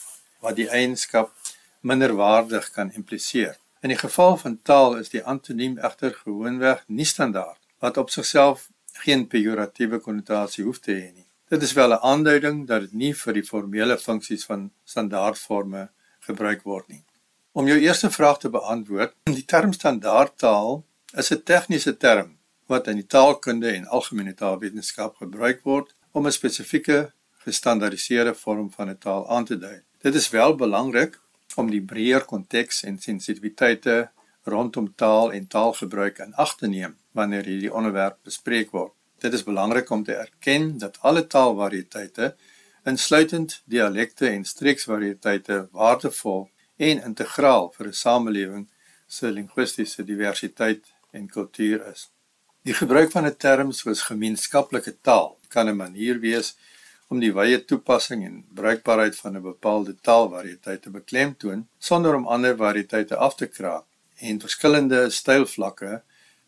wat 0.41 0.57
die 0.57 0.69
eienskap 0.69 1.33
minderwaardig 1.81 2.71
kan 2.71 2.93
impliseer. 2.93 3.57
In 3.83 3.89
die 3.89 3.99
geval 3.99 4.37
van 4.37 4.61
taal 4.63 4.93
is 4.97 5.09
die 5.11 5.25
antoniem 5.27 5.73
egter 5.83 6.13
gewoonweg 6.15 6.85
nie 6.87 7.07
standaard 7.11 7.59
wat 7.83 7.97
op 7.99 8.11
sigself 8.15 8.69
geen 9.05 9.25
pejoratiewe 9.27 9.99
konnotasie 10.05 10.63
hoef 10.65 10.79
te 10.79 10.93
hê 10.93 11.09
nie. 11.11 11.27
Dit 11.51 11.63
is 11.67 11.73
wel 11.73 11.91
'n 11.91 12.05
aanduiding 12.11 12.67
dat 12.67 12.81
dit 12.81 12.93
nie 12.93 13.15
vir 13.23 13.33
die 13.33 13.43
formele 13.43 13.97
funksies 13.99 14.45
van 14.45 14.71
standaardforme 14.85 15.89
gebruik 16.21 16.63
word 16.63 16.89
nie. 16.89 17.05
Om 17.53 17.67
jou 17.67 17.79
eerste 17.79 18.11
vraag 18.11 18.39
te 18.39 18.51
beantwoord, 18.51 19.15
die 19.25 19.45
term 19.45 19.73
standaardtaal 19.73 20.85
is 21.15 21.33
'n 21.33 21.43
tegniese 21.43 21.97
term 21.97 22.39
wat 22.67 22.87
in 22.87 22.97
die 22.97 23.07
taalkunde 23.07 23.73
en 23.73 23.87
algemene 23.87 24.35
taalwetenskap 24.35 25.17
gebruik 25.17 25.61
word 25.65 25.95
om 26.13 26.27
'n 26.27 26.33
spesifieke 26.33 27.13
gestandaardiseerde 27.45 28.35
vorm 28.35 28.71
van 28.71 28.89
'n 28.89 28.99
taal 28.99 29.29
aan 29.29 29.45
te 29.45 29.59
dui. 29.59 29.83
Dit 29.99 30.15
is 30.15 30.31
wel 30.31 30.55
belangrik 30.55 31.22
om 31.57 31.71
die 31.71 31.83
breër 31.83 32.25
konteks 32.25 32.83
en 32.89 32.99
sensitiwiteite 32.99 34.11
rondom 34.45 34.95
taal 34.95 35.33
en 35.33 35.47
taalgebruik 35.47 36.19
in 36.19 36.35
ag 36.35 36.57
te 36.57 36.67
neem 36.67 36.97
wanneer 37.13 37.45
hierdie 37.47 37.73
onderwerp 37.73 38.19
bespreek 38.25 38.71
word. 38.71 38.93
Dit 39.23 39.33
is 39.33 39.45
belangrik 39.47 39.91
om 39.91 40.05
te 40.05 40.15
erken 40.15 40.79
dat 40.79 40.99
alle 41.01 41.27
taalvariëteite, 41.27 42.35
insluitend 42.85 43.61
dialekte 43.71 44.27
en 44.29 44.45
streeksvariëteite, 44.45 45.69
waardevol 45.71 46.49
en 46.77 47.05
integraal 47.11 47.71
vir 47.77 47.87
'n 47.87 48.01
samelewing 48.05 48.67
se 49.07 49.31
linguistiese 49.31 50.05
diversiteit 50.05 50.93
en 51.13 51.29
kultuur 51.29 51.87
is. 51.93 52.11
Die 52.63 52.75
gebruik 52.75 53.11
van 53.11 53.27
'n 53.27 53.37
term 53.37 53.73
soos 53.73 54.03
gemeenskaplike 54.03 54.95
taal 55.01 55.39
kan 55.49 55.69
'n 55.69 55.77
manier 55.77 56.19
wees 56.19 56.57
om 57.13 57.21
die 57.21 57.33
wye 57.37 57.59
toepassing 57.69 58.23
en 58.25 58.39
bruikbaarheid 58.57 59.17
van 59.21 59.37
'n 59.37 59.43
bepaalde 59.45 59.93
taalvariëteit 60.09 60.83
te 60.83 60.91
beklemtoon 60.91 61.67
sonder 61.79 62.15
om 62.17 62.27
ander 62.27 62.57
variëteite 62.57 63.17
af 63.17 63.35
te 63.41 63.47
kraak 63.47 63.85
en 64.29 64.41
verskillende 64.41 65.11
stylvlakke 65.11 66.01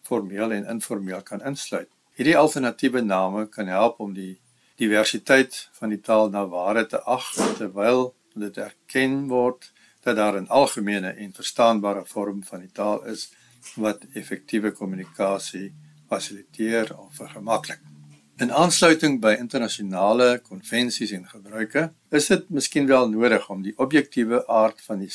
formeel 0.08 0.52
en 0.52 0.66
informeel 0.76 1.22
kan 1.22 1.44
insluit. 1.50 1.90
Hierdie 2.16 2.38
alternatiewe 2.38 3.00
name 3.00 3.46
kan 3.46 3.66
help 3.66 4.00
om 4.00 4.14
die 4.14 4.40
diversiteit 4.80 5.68
van 5.78 5.88
die 5.88 6.00
taal 6.00 6.30
na 6.30 6.46
ware 6.46 6.86
te 6.86 7.00
ag 7.16 7.26
terwyl 7.58 8.14
dit 8.34 8.56
erken 8.56 9.28
word 9.28 9.72
dat 10.04 10.16
daar 10.16 10.40
'n 10.40 10.48
algemene 10.48 11.10
en 11.12 11.32
verstaanbare 11.40 12.04
vorm 12.04 12.44
van 12.44 12.60
die 12.60 12.72
taal 12.72 13.04
is 13.04 13.32
wat 13.76 14.06
effektiewe 14.14 14.70
kommunikasie 14.70 15.72
fasiliteer 16.08 16.98
of 16.98 17.14
vergemaklik. 17.14 17.93
In 18.42 18.50
aansluiting 18.50 19.20
by 19.22 19.36
internasionale 19.38 20.40
konvensies 20.42 21.12
en 21.14 21.22
gebruike, 21.30 21.84
is 22.10 22.24
dit 22.32 22.48
miskien 22.50 22.88
wel 22.90 23.06
nodig 23.12 23.44
om 23.52 23.60
die 23.62 23.74
objektiewe 23.78 24.40
aard 24.50 24.80
van 24.82 25.04
die 25.04 25.10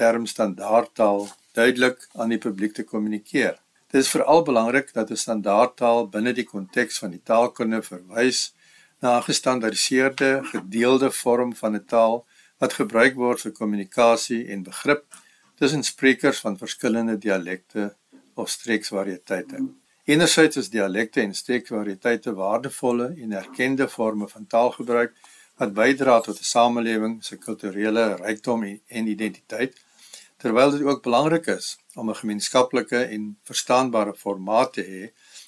term 0.00 0.24
standaardtaal 0.26 1.26
duidelik 1.52 2.06
aan 2.16 2.32
die 2.32 2.38
publiek 2.40 2.72
te 2.78 2.86
kommunikeer. 2.88 3.58
Dit 3.92 4.06
is 4.06 4.12
veral 4.14 4.40
belangrik 4.46 4.88
dat 4.96 5.10
'n 5.10 5.20
standaardtaal 5.24 6.08
binne 6.08 6.32
die 6.32 6.46
konteks 6.48 6.98
van 7.04 7.10
die 7.10 7.20
taalkunde 7.20 7.82
verwys 7.82 8.54
na 9.02 9.18
'n 9.18 9.28
gestandaardiseerde, 9.28 10.40
gedeelde 10.54 11.10
vorm 11.10 11.54
van 11.54 11.76
'n 11.76 11.84
taal 11.84 12.24
wat 12.58 12.72
gebruik 12.72 13.14
word 13.14 13.40
vir 13.40 13.52
kommunikasie 13.52 14.48
en 14.48 14.62
begrip 14.62 15.04
tussen 15.58 15.82
sprekers 15.82 16.40
van 16.40 16.56
verskillende 16.56 17.18
dialekte 17.18 17.94
of 18.34 18.48
streeksvariëteite. 18.48 19.81
Enerzijds 20.04 20.56
is 20.56 20.68
dialekte 20.70 21.20
en 21.20 21.34
streeksvariëteite 21.34 22.32
waardevolle 22.34 23.04
en 23.22 23.32
erkende 23.38 23.86
forme 23.88 24.26
van 24.28 24.46
taalgebruik 24.50 25.12
wat 25.60 25.74
bydra 25.76 26.16
tot 26.20 26.40
'n 26.40 26.48
samelewing 26.48 27.14
se 27.24 27.36
kulturele 27.36 28.16
rykdom 28.16 28.64
en 28.86 29.06
identiteit 29.06 29.78
terwyl 30.36 30.70
dit 30.70 30.82
ook 30.82 31.02
belangrik 31.02 31.46
is 31.46 31.78
om 31.94 32.10
'n 32.10 32.20
gemeenskaplike 32.22 33.02
en 33.02 33.38
verstaanbare 33.50 34.14
formaat 34.14 34.72
te 34.72 34.82
hê 34.92 35.04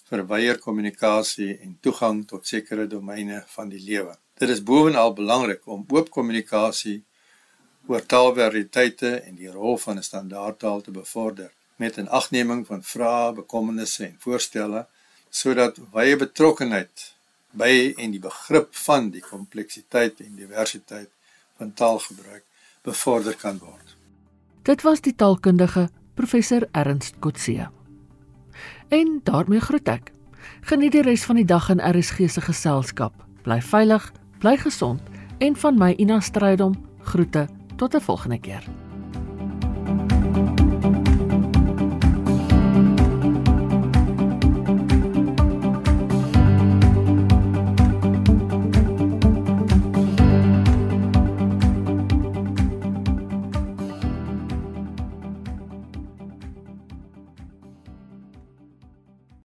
vir 0.09 0.27
wyeer 0.27 0.59
kommunikasie 0.59 1.59
en 1.59 1.79
toegang 1.81 2.27
tot 2.27 2.47
sekere 2.47 2.87
domeine 2.87 3.43
van 3.47 3.69
die 3.69 3.83
lewe. 3.91 4.17
Dit 4.35 4.49
is 4.49 4.63
bovenal 4.63 5.13
belangrik 5.13 5.67
om 5.67 5.85
oop 5.89 6.11
kommunikasie 6.11 7.05
oor 7.87 8.07
taalvariëteite 8.07 9.11
en 9.27 9.35
die 9.35 9.51
rol 9.51 9.77
van 9.79 9.97
'n 9.99 10.03
standaardtaal 10.03 10.81
te 10.81 10.91
bevorder 10.91 11.53
met 11.77 11.97
'n 11.97 12.09
agneming 12.09 12.67
van 12.67 12.83
vrae, 12.83 13.33
bekommernisse 13.33 14.05
en 14.05 14.17
voorstelle 14.19 14.87
sodat 15.31 15.79
wye 15.93 16.17
betrokkenheid 16.17 17.15
by 17.51 17.95
en 17.97 18.11
die 18.11 18.21
begrip 18.21 18.75
van 18.75 19.11
die 19.11 19.23
kompleksiteit 19.23 20.21
en 20.21 20.37
diversiteit 20.37 21.11
van 21.57 21.73
taalgebruik 21.73 22.45
bevorder 22.83 23.37
kan 23.37 23.59
word. 23.59 23.97
Dit 24.63 24.83
was 24.83 25.01
die 25.01 25.15
taalkundige 25.15 25.89
professor 26.15 26.69
Ernst 26.73 27.19
Kotse. 27.19 27.71
En 28.89 29.21
daarmee 29.25 29.61
groet 29.61 29.89
ek. 29.89 30.13
Geniet 30.61 30.93
die 30.93 31.03
res 31.03 31.25
van 31.25 31.41
die 31.41 31.49
dag 31.49 31.69
in 31.73 31.83
RSG 31.83 32.31
se 32.31 32.41
geselskap. 32.41 33.27
Bly 33.43 33.61
veilig, 33.63 34.13
bly 34.39 34.57
gesond 34.57 35.01
en 35.39 35.57
van 35.57 35.79
my 35.79 35.93
Ina 35.99 36.21
Strydom 36.21 36.79
groete 37.03 37.49
tot 37.77 37.95
'n 37.95 38.01
volgende 38.01 38.41
keer. 38.41 38.84